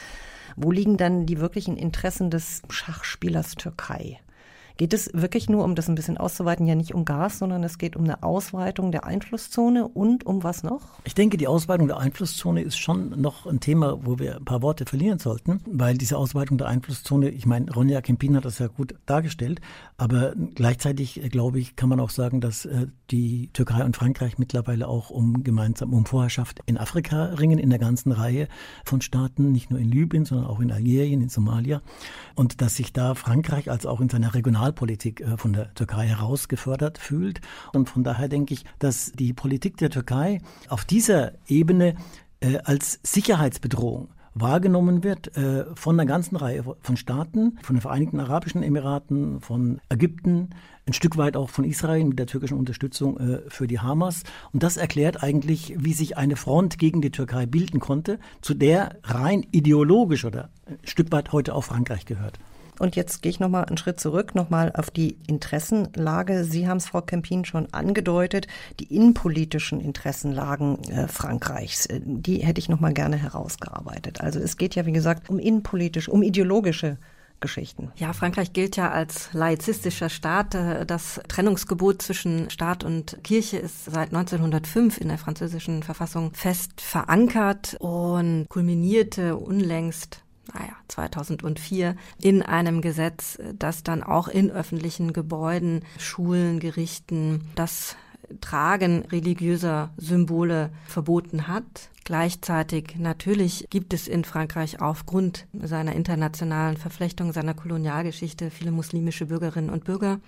wo 0.57 0.73
liegen 0.73 0.97
dann 0.97 1.27
die 1.27 1.39
wirklichen 1.39 1.77
Interessen 1.77 2.31
des 2.31 2.63
Schachspielers 2.69 3.55
Türkei? 3.55 4.19
Geht 4.81 4.95
es 4.95 5.11
wirklich 5.13 5.51
nur, 5.51 5.63
um 5.65 5.75
das 5.75 5.91
ein 5.91 5.95
bisschen 5.95 6.17
auszuweiten, 6.17 6.65
ja 6.65 6.75
nicht 6.75 6.95
um 6.95 7.05
Gas, 7.05 7.39
sondern 7.39 7.63
es 7.65 7.77
geht 7.77 7.97
um 7.97 8.05
eine 8.05 8.23
Ausweitung 8.23 8.93
der 8.93 9.05
Einflusszone 9.05 9.87
und 9.87 10.25
um 10.25 10.43
was 10.43 10.63
noch? 10.63 10.81
Ich 11.05 11.13
denke, 11.13 11.37
die 11.37 11.49
Ausweitung 11.49 11.87
der 11.87 11.99
Einflusszone 11.99 12.63
ist 12.63 12.79
schon 12.79 13.21
noch 13.21 13.45
ein 13.45 13.61
Thema, 13.61 13.99
wo 14.07 14.19
wir 14.19 14.37
ein 14.37 14.45
paar 14.47 14.63
Worte 14.63 14.87
verlieren 14.87 15.19
sollten, 15.19 15.61
weil 15.67 15.99
diese 15.99 16.17
Ausweitung 16.17 16.57
der 16.57 16.69
Einflusszone, 16.69 17.29
ich 17.29 17.45
meine, 17.45 17.71
Ronja 17.71 18.01
Kempin 18.01 18.35
hat 18.35 18.47
das 18.47 18.59
ja 18.59 18.69
gut 18.69 18.95
dargestellt, 19.05 19.61
aber 19.99 20.33
gleichzeitig, 20.55 21.23
äh, 21.23 21.29
glaube 21.29 21.59
ich, 21.61 21.77
kann 21.77 21.91
man 21.91 22.01
auch 22.01 22.09
sagen, 22.09 22.41
dass 22.41 22.65
äh, 22.65 22.87
die 23.11 23.51
Türkei 23.53 23.85
und 23.85 23.99
Frankreich 23.99 24.39
mittlerweile 24.39 24.89
auch 24.89 25.11
um 25.11 25.45
gemeinsam 25.45 25.93
um 25.93 26.07
Vorherrschaft 26.07 26.61
in 26.65 26.79
Afrika 26.79 27.25
ringen, 27.35 27.59
in 27.59 27.69
der 27.69 27.81
ganzen 27.81 28.13
Reihe 28.13 28.49
von 28.87 29.03
Staaten, 29.03 29.53
nicht 29.53 29.71
nur 29.71 29.79
in 29.79 29.91
Libyen, 29.91 30.25
sondern 30.25 30.47
auch 30.47 30.61
in 30.61 30.73
Algerien, 30.73 31.21
in 31.21 31.29
Somalia. 31.29 31.83
Und 32.35 32.63
dass 32.63 32.77
sich 32.77 32.95
da 32.95 33.15
Frankreich 33.15 33.71
als 33.71 33.85
auch 33.85 34.01
in 34.01 34.09
seiner 34.09 34.33
Regionalpolitik 34.71 35.21
äh, 35.21 35.37
von 35.37 35.53
der 35.53 35.75
Türkei 35.75 36.07
herausgefördert 36.07 36.99
fühlt. 36.99 37.41
Und 37.73 37.89
von 37.89 38.05
daher 38.05 38.29
denke 38.29 38.55
ich, 38.55 38.65
dass 38.79 39.13
die 39.13 39.33
Politik 39.33 39.77
der 39.77 39.91
Türkei 39.91 40.41
auf 40.69 40.85
dieser 40.85 41.33
Ebene 41.47 41.95
äh, 42.41 42.59
als 42.65 43.01
Sicherheitsbedrohung 43.03 44.09
wahrgenommen 44.33 45.03
wird 45.03 45.37
äh, 45.37 45.65
von 45.75 45.99
einer 45.99 46.07
ganzen 46.07 46.37
Reihe 46.37 46.65
von 46.81 46.97
Staaten, 46.97 47.59
von 47.63 47.77
den 47.77 47.81
Vereinigten 47.81 48.21
Arabischen 48.21 48.63
Emiraten, 48.63 49.41
von 49.41 49.81
Ägypten, 49.89 50.51
ein 50.87 50.93
Stück 50.93 51.17
weit 51.17 51.37
auch 51.37 51.51
von 51.51 51.65
Israel 51.65 52.05
mit 52.05 52.19
der 52.19 52.27
türkischen 52.27 52.57
Unterstützung 52.57 53.43
für 53.49 53.67
die 53.67 53.79
Hamas. 53.79 54.23
Und 54.53 54.63
das 54.63 54.77
erklärt 54.77 55.23
eigentlich, 55.23 55.75
wie 55.79 55.93
sich 55.93 56.17
eine 56.17 56.37
Front 56.37 56.79
gegen 56.79 57.01
die 57.01 57.11
Türkei 57.11 57.47
bilden 57.47 57.81
konnte, 57.81 58.19
zu 58.41 58.55
der 58.55 58.97
rein 59.05 59.47
ideologisch 59.53 60.25
oder 60.25 60.49
ein 60.67 60.79
Stück 60.85 61.13
weit 61.13 61.33
heute 61.33 61.55
auch 61.55 61.63
Frankreich 61.65 62.07
gehört. 62.07 62.41
Und 62.81 62.97
jetzt 62.97 63.21
gehe 63.21 63.29
ich 63.29 63.41
nochmal 63.41 63.67
einen 63.67 63.77
Schritt 63.77 64.01
zurück, 64.01 64.35
nochmal 64.35 64.73
auf 64.75 64.91
die 64.91 65.19
Interessenlage. 65.27 66.45
Sie 66.45 66.67
haben 66.67 66.79
es, 66.79 66.87
Frau 66.87 67.03
Kempin, 67.03 67.45
schon 67.45 67.71
angedeutet, 67.75 68.47
die 68.81 68.95
innenpolitischen 68.95 69.83
Interessenlagen 69.83 70.83
äh, 70.85 71.07
Frankreichs. 71.07 71.85
Äh, 71.87 72.01
die 72.03 72.39
hätte 72.39 72.59
ich 72.59 72.71
nochmal 72.71 72.95
gerne 72.95 73.17
herausgearbeitet. 73.19 74.23
Also 74.23 74.41
es 74.41 74.57
geht 74.57 74.77
ja, 74.77 74.87
wie 74.87 74.93
gesagt, 74.93 75.29
um 75.29 75.39
innenpolitisch, 75.39 76.09
um 76.09 76.23
ideologische 76.23 76.97
Geschichten. 77.39 77.93
Ja, 77.97 78.15
Frankreich 78.15 78.55
gilt 78.55 78.77
ja 78.77 78.91
als 78.91 79.29
laizistischer 79.35 80.09
Staat. 80.09 80.55
Äh, 80.55 80.87
das 80.87 81.21
Trennungsgebot 81.29 82.01
zwischen 82.01 82.49
Staat 82.49 82.83
und 82.83 83.19
Kirche 83.23 83.59
ist 83.59 83.85
seit 83.85 84.15
1905 84.15 84.99
in 84.99 85.09
der 85.09 85.19
französischen 85.19 85.83
Verfassung 85.83 86.33
fest 86.33 86.81
verankert 86.81 87.77
und 87.79 88.47
kulminierte 88.49 89.37
unlängst 89.37 90.23
naja, 90.55 90.75
2004 90.89 91.97
in 92.21 92.43
einem 92.43 92.81
Gesetz, 92.81 93.39
das 93.59 93.83
dann 93.83 94.03
auch 94.03 94.29
in 94.29 94.51
öffentlichen 94.51 95.13
Gebäuden, 95.13 95.83
Schulen, 95.99 96.61
Gerichten 96.61 97.49
das 97.55 97.97
Tragen 98.41 99.03
religiöser 99.07 99.91
Symbole 99.97 100.71
verboten 100.87 101.49
hat. 101.49 101.91
Gleichzeitig 102.05 102.97
natürlich 102.99 103.67
gibt 103.71 103.93
es 103.93 104.09
in 104.09 104.25
Frankreich 104.25 104.81
aufgrund 104.81 105.47
seiner 105.53 105.95
internationalen 105.95 106.77
Verflechtung, 106.77 107.33
seiner 107.33 107.55
Kolonialgeschichte 107.55 108.51
viele 108.51 108.71
muslimische 108.71 109.27
Bürgerinnen 109.27 109.71
und 109.71 109.85
Bürger. 109.85 110.21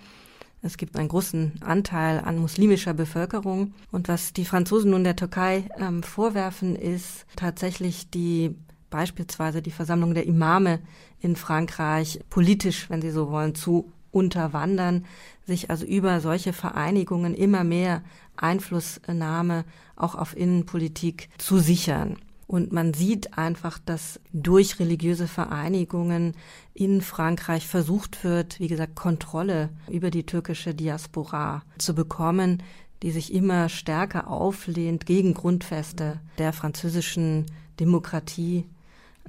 Es 0.61 0.77
gibt 0.77 0.95
einen 0.97 1.09
großen 1.09 1.61
Anteil 1.61 2.19
an 2.19 2.37
muslimischer 2.37 2.93
Bevölkerung. 2.93 3.73
Und 3.91 4.07
was 4.07 4.31
die 4.31 4.45
Franzosen 4.45 4.91
nun 4.91 5.03
der 5.03 5.17
Türkei 5.17 5.65
ähm, 5.77 6.03
vorwerfen, 6.03 6.77
ist 6.77 7.25
tatsächlich 7.35 8.09
die 8.09 8.55
beispielsweise 8.93 9.63
die 9.63 9.71
Versammlung 9.71 10.13
der 10.13 10.27
Imame 10.27 10.79
in 11.19 11.35
Frankreich 11.35 12.19
politisch, 12.29 12.91
wenn 12.91 13.01
Sie 13.01 13.09
so 13.09 13.31
wollen, 13.31 13.55
zu 13.55 13.91
unterwandern, 14.11 15.05
sich 15.47 15.71
also 15.71 15.83
über 15.83 16.21
solche 16.21 16.53
Vereinigungen 16.53 17.33
immer 17.33 17.63
mehr 17.63 18.03
Einflussnahme 18.37 19.65
auch 19.95 20.13
auf 20.13 20.37
Innenpolitik 20.37 21.29
zu 21.39 21.57
sichern. 21.57 22.17
Und 22.45 22.71
man 22.71 22.93
sieht 22.93 23.35
einfach, 23.35 23.79
dass 23.79 24.19
durch 24.31 24.79
religiöse 24.79 25.27
Vereinigungen 25.27 26.33
in 26.75 27.01
Frankreich 27.01 27.67
versucht 27.67 28.23
wird, 28.23 28.59
wie 28.59 28.67
gesagt, 28.67 28.95
Kontrolle 28.95 29.69
über 29.89 30.11
die 30.11 30.27
türkische 30.27 30.75
Diaspora 30.75 31.63
zu 31.79 31.95
bekommen, 31.95 32.61
die 33.01 33.09
sich 33.09 33.33
immer 33.33 33.69
stärker 33.69 34.29
auflehnt 34.29 35.07
gegen 35.07 35.33
Grundfeste 35.33 36.19
der 36.37 36.53
französischen 36.53 37.47
Demokratie. 37.79 38.65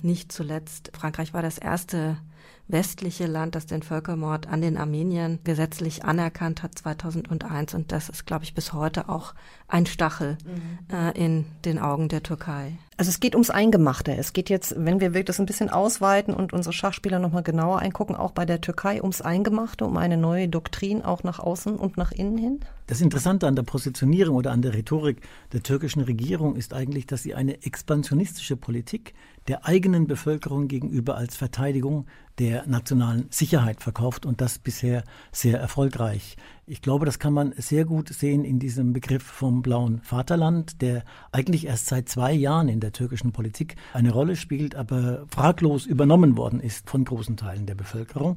Nicht 0.03 0.33
zuletzt, 0.33 0.91
Frankreich 0.95 1.35
war 1.35 1.43
das 1.43 1.59
erste 1.59 2.19
westliche 2.67 3.27
Land, 3.27 3.55
das 3.55 3.67
den 3.67 3.83
Völkermord 3.83 4.49
an 4.49 4.63
den 4.63 4.77
Armeniern 4.79 5.39
gesetzlich 5.45 6.05
anerkannt 6.05 6.63
hat 6.63 6.79
2001. 6.79 7.75
Und 7.75 7.93
das 7.93 8.09
ist, 8.09 8.27
glaube 8.27 8.45
ich, 8.45 8.55
bis 8.55 8.73
heute 8.73 9.09
auch 9.09 9.35
ein 9.69 9.87
Stachel 9.87 10.39
mhm. 10.45 10.95
äh, 10.95 11.11
in 11.13 11.45
den 11.65 11.79
Augen 11.79 12.09
der 12.09 12.23
Türkei. 12.23 12.79
Also 12.97 13.11
es 13.11 13.21
geht 13.21 13.35
ums 13.35 13.51
Eingemachte. 13.51 14.17
Es 14.17 14.33
geht 14.33 14.49
jetzt, 14.49 14.75
wenn 14.79 15.01
wir 15.01 15.25
das 15.25 15.41
ein 15.41 15.47
bisschen 15.47 15.69
ausweiten 15.69 16.33
und 16.33 16.53
unsere 16.53 16.73
Schachspieler 16.73 17.19
nochmal 17.19 17.43
genauer 17.43 17.81
eingucken, 17.81 18.15
auch 18.15 18.31
bei 18.31 18.47
der 18.47 18.61
Türkei 18.61 19.03
ums 19.03 19.21
Eingemachte, 19.21 19.85
um 19.85 19.97
eine 19.97 20.17
neue 20.17 20.49
Doktrin 20.49 21.03
auch 21.03 21.25
nach 21.25 21.41
außen 21.41 21.77
und 21.77 21.97
nach 21.97 22.13
innen 22.13 22.39
hin? 22.39 22.61
Das 22.87 23.01
Interessante 23.01 23.49
an 23.49 23.57
der 23.57 23.65
Positionierung 23.65 24.37
oder 24.37 24.53
an 24.53 24.63
der 24.63 24.75
Rhetorik 24.75 25.23
der 25.53 25.63
türkischen 25.63 26.03
Regierung 26.03 26.55
ist 26.55 26.73
eigentlich, 26.73 27.07
dass 27.07 27.23
sie 27.23 27.35
eine 27.35 27.63
expansionistische 27.63 28.57
Politik 28.57 29.15
der 29.49 29.67
eigenen 29.67 30.07
Bevölkerung 30.07 30.69
gegenüber 30.69 31.17
als 31.17 31.37
Verteidigung 31.37 32.07
der 32.39 32.67
nationalen 32.67 33.27
Sicherheit 33.31 33.81
verkauft 33.81 34.27
und 34.27 34.41
das 34.41 34.59
bisher 34.59 35.05
sehr 35.33 35.61
erfolgreich. 35.61 36.37
Ich 36.67 36.83
glaube, 36.83 37.07
das 37.07 37.19
kann 37.19 37.33
man 37.33 37.53
sehr 37.57 37.85
gut 37.85 38.09
sehen 38.09 38.45
in 38.45 38.59
diesem 38.59 38.93
Begriff 38.93 39.23
vom 39.23 39.63
blauen 39.63 40.01
Vaterland, 40.01 40.81
der 40.81 41.05
eigentlich 41.31 41.67
erst 41.67 41.87
seit 41.87 42.09
zwei 42.09 42.33
Jahren 42.33 42.69
in 42.69 42.81
der 42.81 42.93
türkischen 42.93 43.33
Politik 43.33 43.77
eine 43.93 44.13
Rolle 44.13 44.37
spielt, 44.37 44.75
aber 44.75 45.27
fraglos 45.29 45.87
übernommen 45.87 46.37
worden 46.37 46.61
ist 46.61 46.89
von 46.89 47.05
großen 47.05 47.37
Teilen 47.37 47.67
der 47.67 47.75
Bevölkerung. 47.75 48.37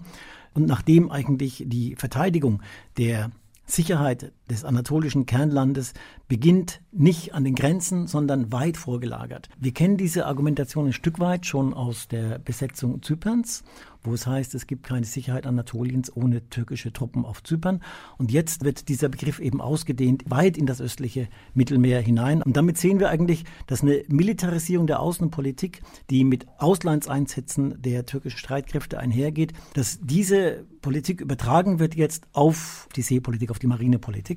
Und 0.54 0.68
nachdem 0.68 1.12
eigentlich 1.12 1.64
die 1.68 1.96
Verteidigung 1.96 2.62
der 2.98 3.32
Sicherheit 3.66 4.32
des 4.50 4.64
anatolischen 4.64 5.26
Kernlandes 5.26 5.94
beginnt 6.28 6.82
nicht 6.92 7.34
an 7.34 7.44
den 7.44 7.56
Grenzen, 7.56 8.08
sondern 8.08 8.52
weit 8.52 8.78
vorgelagert. 8.78 9.50
Wir 9.60 9.74
kennen 9.74 9.98
diese 9.98 10.26
Argumentation 10.26 10.88
ein 10.88 10.94
Stück 10.94 11.20
weit 11.20 11.46
schon 11.46 11.74
aus 11.74 12.08
der 12.08 12.40
Besetzung 12.40 13.02
Zyperns, 13.02 13.64
wo 14.04 14.14
es 14.14 14.26
heißt, 14.26 14.56
es 14.56 14.68
gibt 14.68 14.84
keine 14.84 15.06
Sicherheit 15.06 15.46
Anatoliens 15.46 16.16
ohne 16.16 16.50
türkische 16.50 16.94
Truppen 16.94 17.26
auf 17.26 17.44
Zypern. 17.44 17.82
Und 18.18 18.32
jetzt 18.32 18.64
wird 18.64 18.90
dieser 18.90 19.10
Begriff 19.10 19.40
eben 19.40 19.62
ausgedehnt 19.62 20.24
weit 20.30 20.58
in 20.58 20.66
das 20.66 20.82
östliche 20.82 21.28
Mittelmeer 21.54 22.02
hinein. 22.02 22.42
Und 22.42 22.58
damit 22.58 22.78
sehen 22.78 23.00
wir 23.00 23.10
eigentlich, 23.10 23.44
dass 23.68 23.82
eine 23.82 24.04
Militarisierung 24.08 24.88
der 24.88 25.00
Außenpolitik, 25.00 25.82
die 26.10 26.24
mit 26.24 26.48
Auslandseinsätzen 26.58 27.82
der 27.82 28.06
türkischen 28.06 28.38
Streitkräfte 28.38 29.00
einhergeht, 29.00 29.54
dass 29.74 30.00
diese 30.02 30.66
Politik 30.82 31.22
übertragen 31.22 31.80
wird 31.80 31.96
jetzt 31.96 32.28
auf 32.34 32.88
die 32.96 33.02
Seepolitik, 33.02 33.52
auf 33.52 33.60
die 33.60 33.68
Marinepolitik. 33.68 34.37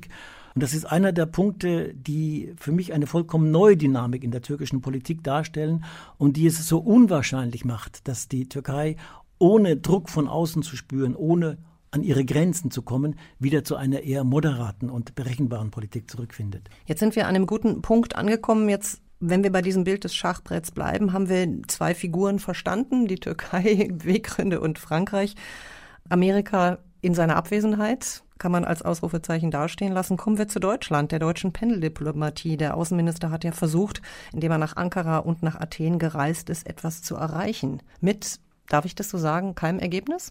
Und 0.55 0.63
das 0.63 0.75
ist 0.75 0.85
einer 0.85 1.13
der 1.13 1.27
Punkte, 1.27 1.95
die 1.95 2.53
für 2.57 2.73
mich 2.73 2.93
eine 2.93 3.07
vollkommen 3.07 3.51
neue 3.51 3.77
Dynamik 3.77 4.25
in 4.25 4.31
der 4.31 4.43
türkischen 4.43 4.81
Politik 4.81 5.23
darstellen 5.23 5.85
und 6.19 6.37
die 6.37 6.47
es 6.47 6.67
so 6.67 6.79
unwahrscheinlich 6.79 7.65
macht, 7.65 8.09
dass 8.09 8.29
die 8.29 8.49
Türkei 8.49 8.97
ohne 9.39 9.77
Druck 9.77 10.09
von 10.11 10.29
außen 10.29 10.63
zu 10.63 10.77
spüren, 10.77 11.15
ohne 11.15 11.59
an 11.93 12.03
ihre 12.03 12.25
Grenzen 12.25 12.71
zu 12.71 12.83
kommen, 12.83 13.17
wieder 13.39 13.65
zu 13.65 13.77
einer 13.77 14.01
eher 14.01 14.25
moderaten 14.25 14.91
und 14.91 15.15
berechenbaren 15.15 15.71
Politik 15.71 16.11
zurückfindet. 16.11 16.69
Jetzt 16.87 17.01
sind 17.01 17.17
wir 17.17 17.27
an 17.27 17.35
einem 17.35 17.47
guten 17.47 17.83
Punkt 17.83 18.17
angekommen. 18.17 18.69
Jetzt 18.69 19.03
wenn 19.21 19.43
wir 19.43 19.53
bei 19.53 19.61
diesem 19.61 19.85
Bild 19.85 20.05
des 20.05 20.15
Schachbretts 20.15 20.71
bleiben, 20.71 21.13
haben 21.13 21.29
wir 21.29 21.47
zwei 21.69 21.95
Figuren 21.95 22.39
verstanden, 22.39 23.07
die 23.07 23.17
Türkei, 23.17 23.89
Weggründe 24.03 24.61
und 24.61 24.79
Frankreich. 24.79 25.35
Amerika 26.09 26.79
in 27.03 27.15
seiner 27.15 27.37
Abwesenheit 27.37 28.23
kann 28.41 28.51
man 28.51 28.65
als 28.65 28.83
Ausrufezeichen 28.83 29.53
dastehen 29.53 29.93
lassen. 29.93 30.17
Kommen 30.17 30.39
wir 30.39 30.49
zu 30.49 30.59
Deutschland, 30.59 31.13
der 31.13 31.21
deutschen 31.21 31.53
Pendeldiplomatie. 31.53 32.57
Der 32.57 32.77
Außenminister 32.77 33.31
hat 33.31 33.45
ja 33.45 33.53
versucht, 33.53 34.03
indem 34.33 34.51
er 34.51 34.59
nach 34.59 34.77
Ankara 34.77 35.19
und 35.19 35.45
nach 35.45 35.61
Athen 35.61 36.01
gereist 36.01 36.51
ist, 36.51 36.67
etwas 36.67 37.03
zu 37.03 37.15
erreichen. 37.15 37.83
Mit, 38.01 38.41
darf 38.69 38.87
ich 38.87 38.97
das 38.97 39.11
so 39.11 39.19
sagen, 39.19 39.55
keinem 39.55 39.79
Ergebnis? 39.79 40.31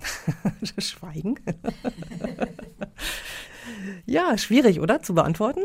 Schweigen. 0.78 1.38
ja, 4.06 4.36
schwierig, 4.38 4.80
oder? 4.80 5.02
Zu 5.02 5.14
beantworten? 5.14 5.60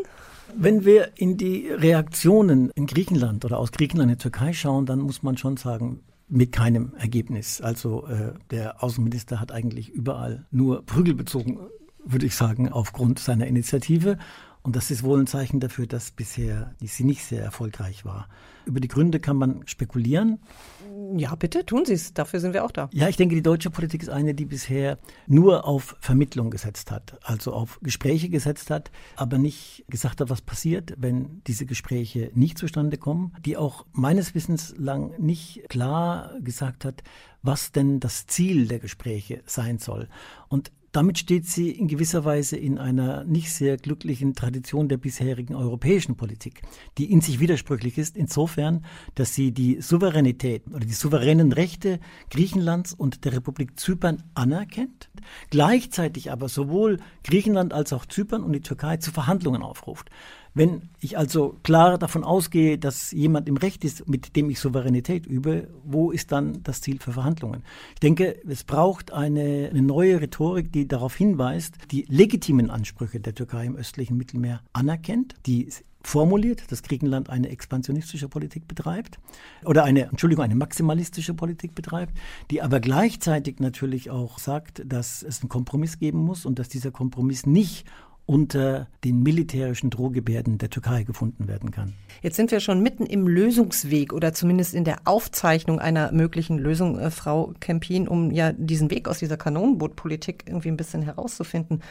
Wenn 0.56 0.84
wir 0.84 1.14
in 1.16 1.38
die 1.38 1.70
Reaktionen 1.70 2.70
in 2.72 2.86
Griechenland 2.86 3.46
oder 3.46 3.60
aus 3.60 3.72
Griechenland 3.72 4.12
in 4.12 4.18
die 4.18 4.22
Türkei 4.22 4.52
schauen, 4.52 4.86
dann 4.86 5.00
muss 5.00 5.24
man 5.24 5.38
schon 5.38 5.56
sagen, 5.56 6.04
mit 6.28 6.52
keinem 6.52 6.94
Ergebnis. 6.98 7.62
Also 7.62 8.08
äh, 8.08 8.34
der 8.52 8.84
Außenminister 8.84 9.40
hat 9.40 9.52
eigentlich 9.52 9.90
überall 9.90 10.46
nur 10.52 10.86
Prügel 10.86 11.14
bezogen, 11.16 11.60
würde 12.04 12.26
ich 12.26 12.36
sagen, 12.36 12.70
aufgrund 12.70 13.20
seiner 13.20 13.48
Initiative. 13.48 14.18
Und 14.68 14.76
das 14.76 14.92
ist 14.92 15.02
wohl 15.02 15.18
ein 15.18 15.28
Zeichen 15.28 15.62
dafür, 15.62 15.88
dass 15.88 16.12
bisher 16.12 16.76
sie 16.82 17.06
nicht 17.06 17.24
sehr 17.24 17.42
erfolgreich 17.42 18.04
war. 18.04 18.28
Über 18.66 18.82
die 18.82 18.90
Gründe 18.90 19.22
kann 19.22 19.38
man 19.38 19.66
spekulieren. 19.66 20.40
Ja, 21.16 21.34
bitte, 21.36 21.66
tun 21.66 21.86
Sie 21.86 21.94
es. 21.94 22.14
Dafür 22.14 22.42
sind 22.42 22.54
wir 22.54 22.66
auch 22.66 22.72
da. 22.72 22.90
Ja, 22.92 23.08
ich 23.08 23.16
denke, 23.16 23.34
die 23.34 23.42
deutsche 23.42 23.70
Politik 23.70 24.02
ist 24.02 24.10
eine, 24.10 24.34
die 24.34 24.44
bisher 24.44 24.98
nur 25.26 25.66
auf 25.66 25.96
Vermittlung 26.02 26.52
gesetzt 26.52 26.92
hat, 26.92 27.18
also 27.24 27.54
auf 27.54 27.80
Gespräche 27.82 28.28
gesetzt 28.28 28.70
hat, 28.70 28.92
aber 29.16 29.38
nicht 29.38 29.86
gesagt 29.88 30.20
hat, 30.20 30.30
was 30.30 30.42
passiert, 30.42 30.96
wenn 30.98 31.42
diese 31.48 31.66
Gespräche 31.66 32.32
nicht 32.36 32.58
zustande 32.58 32.98
kommen, 32.98 33.34
die 33.46 33.56
auch 33.56 33.86
meines 33.94 34.36
Wissens 34.36 34.76
lang 34.78 35.14
nicht 35.18 35.64
klar 35.70 36.34
gesagt 36.42 36.84
hat, 36.84 37.04
was 37.42 37.72
denn 37.72 38.02
das 38.02 38.28
Ziel 38.28 38.68
der 38.68 38.80
Gespräche 38.80 39.44
sein 39.46 39.80
soll. 39.80 40.10
Und 40.50 40.74
damit 40.98 41.20
steht 41.20 41.46
sie 41.46 41.70
in 41.70 41.88
gewisser 41.88 42.26
Weise 42.26 42.58
in 42.58 42.80
einer 42.80 43.24
nicht 43.24 43.54
sehr 43.54 43.78
glücklichen 43.78 44.34
Tradition 44.34 44.90
der 44.90 44.98
bisherigen 44.98 45.54
europäischen 45.54 46.18
Politik, 46.18 46.64
die 46.98 47.12
in 47.12 47.22
sich 47.22 47.40
widersprüchlich 47.40 48.00
ist, 48.00 48.18
insofern, 48.18 48.84
dass 49.14 49.36
sie 49.36 49.52
die 49.52 49.80
Souveränität 49.80 50.64
oder 50.66 50.80
die 50.88 50.94
souveränen 50.94 51.52
Rechte 51.52 52.00
Griechenlands 52.32 52.96
und 52.96 53.26
der 53.26 53.34
Republik 53.34 53.80
Zypern 53.80 54.24
anerkennt, 54.34 55.12
gleichzeitig 55.52 56.32
aber 56.32 56.50
sowohl 56.50 56.98
Griechenland 57.24 57.74
als 57.74 57.94
auch 57.94 58.08
Zypern 58.08 58.44
und 58.44 58.54
die 58.54 58.62
Türkei 58.62 58.98
zu 58.98 59.12
Verhandlungen 59.12 59.62
aufruft. 59.62 60.10
Wenn 60.58 60.90
ich 61.02 61.20
also 61.20 61.56
klar 61.62 62.00
davon 62.00 62.24
ausgehe, 62.24 62.80
dass 62.80 63.12
jemand 63.12 63.48
im 63.48 63.58
Recht 63.58 63.86
ist, 63.86 64.10
mit 64.10 64.36
dem 64.36 64.50
ich 64.50 64.60
Souveränität 64.60 65.28
übe, 65.28 65.68
wo 65.84 66.10
ist 66.10 66.32
dann 66.32 66.64
das 66.64 66.82
Ziel 66.82 67.00
für 67.00 67.12
Verhandlungen? 67.12 67.62
Ich 67.94 68.00
denke, 68.00 68.42
es 68.50 68.64
braucht 68.64 69.14
eine, 69.14 69.70
eine 69.70 69.84
neue 69.84 70.20
Rhetorik, 70.20 70.72
die 70.72 70.88
darauf 70.88 71.16
hinweist, 71.16 71.76
die 71.92 72.08
legitimen 72.10 72.72
Ansprüche 72.72 73.20
der 73.20 73.36
Türkei 73.36 73.68
im 73.68 73.76
östlichen 73.76 74.18
Mittelmeer 74.18 74.62
anerkennt, 74.74 75.36
die 75.46 75.70
formuliert, 76.02 76.72
dass 76.72 76.82
Griechenland 76.82 77.30
eine 77.30 77.50
expansionistische 77.50 78.30
Politik 78.30 78.68
betreibt 78.68 79.20
oder 79.66 79.84
eine, 79.84 80.06
Entschuldigung, 80.06 80.46
eine 80.46 80.56
maximalistische 80.56 81.34
Politik 81.34 81.76
betreibt, 81.76 82.18
die 82.50 82.62
aber 82.62 82.80
gleichzeitig 82.80 83.60
natürlich 83.60 84.10
auch 84.10 84.40
sagt, 84.40 84.82
dass 84.86 85.22
es 85.22 85.42
einen 85.42 85.50
Kompromiss 85.50 86.00
geben 86.00 86.20
muss 86.20 86.46
und 86.46 86.60
dass 86.60 86.70
dieser 86.70 86.92
Kompromiss 86.92 87.46
nicht 87.46 87.86
unter 88.28 88.88
den 89.06 89.24
militärischen 89.24 89.90
Drohgebärden 89.90 90.58
der 90.58 90.70
Türkei 90.70 91.04
gefunden 91.04 91.48
werden 91.48 91.72
kann. 91.72 91.94
Jetzt 92.22 92.36
sind 92.36 92.52
wir 92.52 92.60
schon 92.60 92.82
mitten 92.82 93.06
im 93.06 93.26
Lösungsweg 93.26 94.12
oder 94.12 94.34
zumindest 94.34 94.74
in 94.74 94.84
der 94.84 94.98
Aufzeichnung 95.06 95.80
einer 95.80 96.12
möglichen 96.12 96.60
Lösung, 96.60 97.00
äh, 97.00 97.10
Frau 97.10 97.54
Kempin, 97.62 98.08
um 98.08 98.32
ja 98.32 98.52
diesen 98.52 98.92
Weg 98.92 99.08
aus 99.08 99.20
dieser 99.20 99.38
Kanonenbootpolitik 99.38 100.44
irgendwie 100.46 100.68
ein 100.68 100.78
bisschen 100.78 101.02
herauszufinden. 101.02 101.82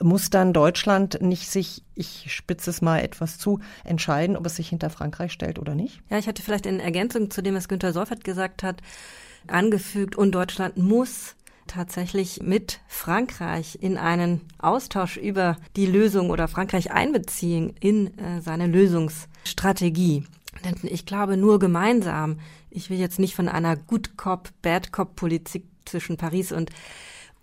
muss 0.00 0.30
dann 0.30 0.52
Deutschland 0.52 1.20
nicht 1.20 1.50
sich, 1.50 1.82
ich 1.96 2.32
spitze 2.32 2.70
es 2.70 2.80
mal 2.80 3.00
etwas 3.00 3.38
zu, 3.38 3.58
entscheiden, 3.84 4.36
ob 4.36 4.46
es 4.46 4.56
sich 4.56 4.68
hinter 4.68 4.88
Frankreich 4.88 5.32
stellt 5.32 5.58
oder 5.58 5.74
nicht? 5.74 6.00
Ja, 6.10 6.18
ich 6.18 6.28
hatte 6.28 6.42
vielleicht 6.42 6.66
in 6.66 6.78
Ergänzung 6.80 7.30
zu 7.30 7.42
dem, 7.42 7.56
was 7.56 7.68
Günter 7.68 7.92
Seufert 7.92 8.22
gesagt 8.22 8.62
hat, 8.62 8.80
angefügt, 9.48 10.16
und 10.16 10.32
Deutschland 10.32 10.76
muss 10.76 11.34
tatsächlich 11.66 12.42
mit 12.42 12.80
Frankreich 12.86 13.78
in 13.80 13.96
einen 13.96 14.40
Austausch 14.58 15.16
über 15.16 15.56
die 15.76 15.86
Lösung 15.86 16.30
oder 16.30 16.48
Frankreich 16.48 16.92
einbeziehen 16.92 17.74
in 17.80 18.18
äh, 18.18 18.40
seine 18.40 18.66
Lösungsstrategie. 18.66 20.24
Denn 20.64 20.74
ich 20.82 21.06
glaube, 21.06 21.36
nur 21.36 21.58
gemeinsam, 21.58 22.38
ich 22.70 22.90
will 22.90 22.98
jetzt 22.98 23.18
nicht 23.18 23.34
von 23.34 23.48
einer 23.48 23.76
Good 23.76 24.16
Cop, 24.16 24.50
Bad 24.62 24.92
Cop 24.92 25.16
Politik 25.16 25.64
zwischen 25.84 26.16
Paris 26.16 26.52
und 26.52 26.70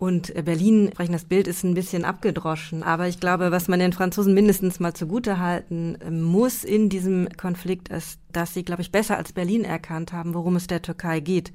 und 0.00 0.32
Berlin 0.46 0.88
sprechen, 0.92 1.12
das 1.12 1.26
Bild 1.26 1.46
ist 1.46 1.62
ein 1.62 1.74
bisschen 1.74 2.06
abgedroschen. 2.06 2.82
Aber 2.82 3.06
ich 3.06 3.20
glaube, 3.20 3.50
was 3.50 3.68
man 3.68 3.80
den 3.80 3.92
Franzosen 3.92 4.32
mindestens 4.32 4.80
mal 4.80 4.94
zugute 4.94 5.38
halten 5.38 5.98
ähm, 6.00 6.22
muss 6.22 6.64
in 6.64 6.88
diesem 6.88 7.28
Konflikt 7.36 7.90
ist, 7.90 8.18
dass 8.32 8.54
sie, 8.54 8.64
glaube 8.64 8.80
ich, 8.80 8.92
besser 8.92 9.18
als 9.18 9.34
Berlin 9.34 9.62
erkannt 9.62 10.14
haben, 10.14 10.32
worum 10.32 10.56
es 10.56 10.66
der 10.66 10.80
Türkei 10.80 11.20
geht. 11.20 11.52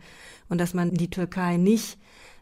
Und 0.47 0.59
dass 0.59 0.75
man 0.75 0.91
die 0.91 1.09
Türkei 1.09 1.57
nicht 1.57 1.97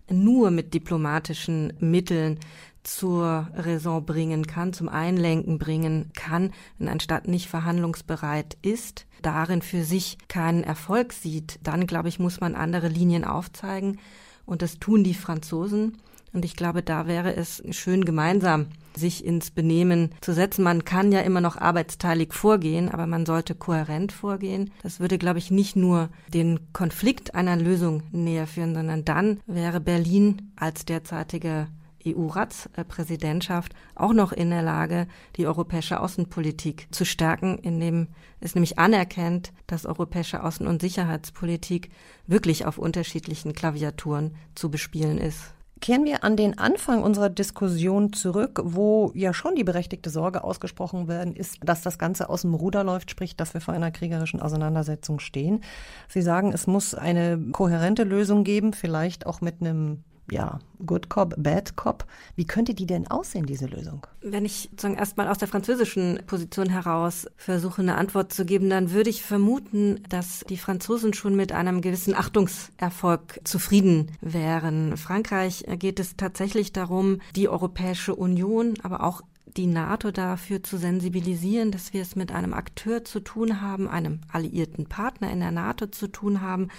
nur 0.09 0.51
mit 0.51 0.73
diplomatischen 0.73 1.73
Mitteln 1.79 2.39
zur 2.83 3.47
Raison 3.53 4.05
bringen 4.05 4.45
kann, 4.45 4.73
zum 4.73 4.89
Einlenken 4.89 5.57
bringen 5.57 6.11
kann, 6.15 6.51
wenn 6.77 6.89
ein 6.89 6.99
Staat 6.99 7.27
nicht 7.27 7.47
verhandlungsbereit 7.47 8.57
ist, 8.61 9.05
darin 9.21 9.61
für 9.61 9.83
sich 9.83 10.17
keinen 10.27 10.63
Erfolg 10.63 11.13
sieht, 11.13 11.59
dann 11.63 11.87
glaube 11.87 12.09
ich, 12.09 12.19
muss 12.19 12.41
man 12.41 12.55
andere 12.55 12.89
Linien 12.89 13.23
aufzeigen. 13.23 13.99
Und 14.45 14.61
das 14.61 14.79
tun 14.79 15.05
die 15.05 15.13
Franzosen. 15.13 15.97
Und 16.33 16.43
ich 16.43 16.55
glaube, 16.55 16.83
da 16.83 17.07
wäre 17.07 17.35
es 17.35 17.63
schön 17.71 18.03
gemeinsam 18.03 18.67
sich 18.97 19.25
ins 19.25 19.51
Benehmen 19.51 20.11
zu 20.21 20.33
setzen. 20.33 20.63
Man 20.63 20.85
kann 20.85 21.11
ja 21.11 21.21
immer 21.21 21.41
noch 21.41 21.57
arbeitsteilig 21.57 22.33
vorgehen, 22.33 22.89
aber 22.89 23.07
man 23.07 23.25
sollte 23.25 23.55
kohärent 23.55 24.11
vorgehen. 24.11 24.71
Das 24.81 24.99
würde, 24.99 25.17
glaube 25.17 25.39
ich, 25.39 25.51
nicht 25.51 25.75
nur 25.75 26.09
den 26.27 26.71
Konflikt 26.73 27.35
einer 27.35 27.55
Lösung 27.55 28.03
näher 28.11 28.47
führen, 28.47 28.75
sondern 28.75 29.05
dann 29.05 29.39
wäre 29.45 29.79
Berlin 29.79 30.51
als 30.55 30.85
derzeitige 30.85 31.67
EU-Ratspräsidentschaft 32.05 33.73
auch 33.95 34.13
noch 34.13 34.31
in 34.31 34.49
der 34.49 34.61
Lage, 34.61 35.07
die 35.35 35.47
europäische 35.47 35.99
Außenpolitik 35.99 36.87
zu 36.91 37.05
stärken, 37.05 37.57
indem 37.57 38.07
es 38.39 38.55
nämlich 38.55 38.77
anerkennt, 38.77 39.53
dass 39.67 39.85
europäische 39.85 40.43
Außen- 40.43 40.67
und 40.67 40.81
Sicherheitspolitik 40.81 41.89
wirklich 42.27 42.65
auf 42.65 42.77
unterschiedlichen 42.77 43.53
Klaviaturen 43.53 44.35
zu 44.55 44.69
bespielen 44.69 45.17
ist. 45.17 45.53
Kehren 45.83 46.05
wir 46.05 46.23
an 46.23 46.37
den 46.37 46.57
Anfang 46.57 47.03
unserer 47.03 47.29
Diskussion 47.29 48.13
zurück, 48.13 48.61
wo 48.63 49.11
ja 49.15 49.33
schon 49.33 49.55
die 49.55 49.65
berechtigte 49.65 50.09
Sorge 50.09 50.41
ausgesprochen 50.41 51.09
werden 51.09 51.35
ist, 51.35 51.57
dass 51.61 51.81
das 51.81 51.99
Ganze 51.99 52.29
aus 52.29 52.43
dem 52.43 52.53
Ruder 52.53 52.85
läuft, 52.85 53.11
sprich, 53.11 53.35
dass 53.35 53.53
wir 53.53 53.59
vor 53.59 53.73
einer 53.73 53.91
kriegerischen 53.91 54.39
Auseinandersetzung 54.39 55.19
stehen. 55.19 55.61
Sie 56.07 56.21
sagen, 56.21 56.53
es 56.53 56.67
muss 56.67 56.95
eine 56.95 57.37
kohärente 57.51 58.05
Lösung 58.05 58.45
geben, 58.45 58.71
vielleicht 58.71 59.25
auch 59.25 59.41
mit 59.41 59.59
einem 59.59 60.05
ja, 60.33 60.59
Good 60.85 61.09
Cop, 61.09 61.35
Bad 61.37 61.75
Cop. 61.75 62.05
Wie 62.35 62.45
könnte 62.45 62.73
die 62.73 62.87
denn 62.87 63.07
aussehen, 63.07 63.45
diese 63.45 63.67
Lösung? 63.67 64.05
Wenn 64.21 64.43
ich 64.43 64.69
sozusagen 64.71 64.97
erstmal 64.97 65.29
aus 65.29 65.37
der 65.37 65.47
französischen 65.47 66.19
Position 66.25 66.69
heraus 66.69 67.27
versuche, 67.37 67.81
eine 67.81 67.95
Antwort 67.95 68.33
zu 68.33 68.43
geben, 68.43 68.69
dann 68.69 68.91
würde 68.91 69.09
ich 69.09 69.23
vermuten, 69.23 70.03
dass 70.09 70.43
die 70.49 70.57
Franzosen 70.57 71.13
schon 71.13 71.35
mit 71.35 71.51
einem 71.51 71.81
gewissen 71.81 72.15
Achtungserfolg 72.15 73.39
zufrieden 73.43 74.11
wären. 74.19 74.97
Frankreich 74.97 75.63
geht 75.77 75.99
es 75.99 76.17
tatsächlich 76.17 76.73
darum, 76.73 77.19
die 77.35 77.47
Europäische 77.47 78.15
Union, 78.15 78.73
aber 78.81 79.03
auch 79.03 79.21
die 79.55 79.67
NATO 79.67 80.09
dafür 80.09 80.63
zu 80.63 80.77
sensibilisieren, 80.77 81.71
dass 81.71 81.93
wir 81.93 82.01
es 82.01 82.15
mit 82.15 82.31
einem 82.31 82.53
Akteur 82.53 83.05
zu 83.05 83.19
tun 83.19 83.61
haben, 83.61 83.87
einem 83.87 84.21
alliierten 84.31 84.87
Partner 84.87 85.31
in 85.31 85.41
der 85.41 85.51
NATO 85.51 85.85
zu 85.85 86.07
tun 86.07 86.41
haben, 86.41 86.69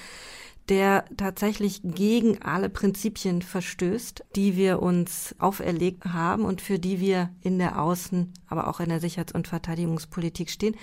der 0.69 1.05
tatsächlich 1.17 1.81
gegen 1.83 2.43
alle 2.43 2.71
Prinzipien 2.71 3.43
verstößt, 3.43 4.25
die 4.35 4.57
wir 4.57 4.81
uns 4.81 5.35
auferlegt 5.39 6.05
haben 6.07 6.45
und 6.45 6.63
für 6.63 6.79
die 6.79 7.01
wir 7.01 7.31
in 7.43 7.59
der 7.59 7.81
Außen, 7.81 8.33
aber 8.47 8.69
auch 8.69 8.81
in 8.81 8.89
der 8.89 9.01
Sicherheits- 9.01 9.35
und 9.35 9.49
Verteidigungspolitik 9.49 10.51
stehen. 10.51 10.77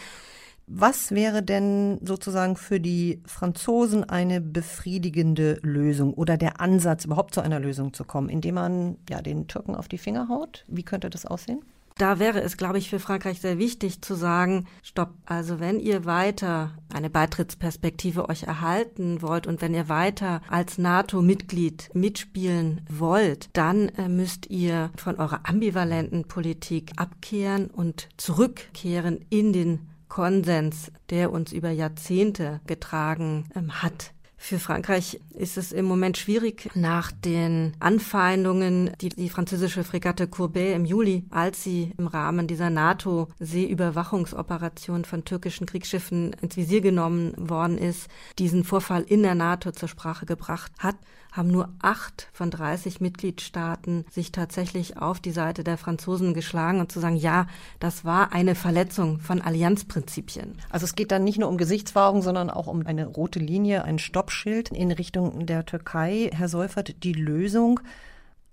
Was 0.68 1.12
wäre 1.12 1.44
denn 1.44 2.00
sozusagen 2.02 2.56
für 2.56 2.80
die 2.80 3.22
Franzosen 3.26 4.04
eine 4.06 4.40
befriedigende 4.40 5.60
Lösung 5.64 6.14
oder 6.14 6.38
der 6.38 6.62
Ansatz, 6.62 7.06
überhaupt 7.06 7.34
zu 7.34 7.42
einer 7.42 7.60
Lösung 7.60 7.94
zu 7.94 8.06
kommen, 8.06 8.30
indem 8.30 8.56
man 8.56 8.98
ja 9.10 9.22
den 9.22 9.48
Türken 9.48 9.76
auf 9.76 9.88
die 9.88 9.98
Finger 9.98 10.30
haut? 10.30 10.64
Wie 10.68 10.84
könnte 10.84 11.10
das 11.10 11.26
aussehen? 11.26 11.62
Da 11.98 12.20
wäre 12.20 12.42
es, 12.42 12.58
glaube 12.58 12.78
ich, 12.78 12.90
für 12.90 13.00
Frankreich 13.00 13.42
sehr 13.42 13.58
wichtig 13.58 14.02
zu 14.02 14.16
sagen, 14.16 14.68
stopp, 14.82 15.14
also 15.26 15.60
wenn 15.60 15.80
ihr 15.80 16.06
weiter 16.06 16.72
eine 16.94 17.10
Beitrittsperspektive 17.10 18.30
euch 18.30 18.44
erhalten 18.44 19.22
wollt 19.22 19.48
und 19.48 19.62
wenn 19.62 19.74
ihr 19.74 19.90
weiter 19.90 20.42
als 20.50 20.78
NATO-Mitglied 20.78 21.90
mitspielen 21.94 22.82
wollt, 22.90 23.50
dann 23.54 23.90
äh, 23.90 24.10
müsst 24.10 24.50
ihr 24.50 24.92
von 24.98 25.18
eurer 25.18 25.42
ambivalenten 25.44 26.28
Politik 26.28 26.94
abkehren 26.96 27.68
und 27.70 28.10
zurückkehren 28.18 29.26
in 29.30 29.54
den 29.54 29.92
Konsens, 30.08 30.92
der 31.10 31.32
uns 31.32 31.54
über 31.54 31.72
Jahrzehnte 31.72 32.60
getragen 32.68 33.46
ähm, 33.56 33.82
hat. 33.82 34.14
Für 34.44 34.58
Frankreich 34.58 35.20
ist 35.36 35.56
es 35.56 35.72
im 35.72 35.86
Moment 35.86 36.18
schwierig, 36.18 36.72
nach 36.74 37.12
den 37.12 37.74
Anfeindungen, 37.80 38.90
die 39.00 39.10
die 39.10 39.30
französische 39.30 39.84
Fregatte 39.84 40.28
Courbet 40.28 40.76
im 40.76 40.84
Juli, 40.84 41.26
als 41.30 41.64
sie 41.64 41.94
im 42.00 42.08
Rahmen 42.08 42.48
dieser 42.48 42.72
NATO-Seeüberwachungsoperation 42.72 45.06
von 45.06 45.26
türkischen 45.26 45.68
Kriegsschiffen 45.68 46.34
ins 46.42 46.58
Visier 46.58 46.82
genommen 46.82 47.36
worden 47.38 47.78
ist, 47.78 48.08
diesen 48.40 48.64
Vorfall 48.64 49.04
in 49.04 49.22
der 49.22 49.36
NATO 49.36 49.74
zur 49.74 49.90
Sprache 49.90 50.26
gebracht 50.26 50.72
hat, 50.80 50.96
haben 51.32 51.50
nur 51.50 51.70
acht 51.82 52.28
von 52.34 52.52
30 52.52 53.00
Mitgliedstaaten 53.02 54.06
sich 54.12 54.32
tatsächlich 54.32 54.98
auf 54.98 55.20
die 55.20 55.32
Seite 55.32 55.64
der 55.64 55.78
Franzosen 55.78 56.34
geschlagen 56.34 56.80
und 56.80 56.92
zu 56.92 57.00
sagen, 57.00 57.16
ja, 57.16 57.48
das 57.80 58.04
war 58.04 58.34
eine 58.34 58.56
Verletzung 58.56 59.20
von 59.20 59.42
Allianzprinzipien. 59.42 60.58
Also 60.70 60.86
es 60.86 60.96
geht 60.96 61.12
dann 61.12 61.24
nicht 61.24 61.40
nur 61.40 61.50
um 61.50 61.58
Gesichtswahrung, 61.58 62.22
sondern 62.22 62.50
auch 62.50 62.68
um 62.68 62.86
eine 62.86 63.08
rote 63.08 63.40
Linie, 63.40 63.84
ein 63.86 64.00
Stoppschild 64.00 64.70
in 64.70 64.92
Richtung 64.92 65.46
der 65.46 65.66
Türkei. 65.66 66.30
Herr 66.34 66.50
Seufert, 66.50 67.04
die 67.04 67.14
Lösung 67.14 67.80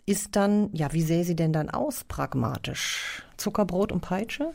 ist 0.07 0.37
dann, 0.37 0.71
ja, 0.73 0.93
wie 0.93 1.03
sähe 1.03 1.25
sie 1.25 1.37
denn 1.37 1.53
dann 1.53 1.69
aus, 1.69 2.05
pragmatisch? 2.05 3.23
Zuckerbrot 3.37 3.93
und 3.93 4.01
Peitsche? 4.01 4.55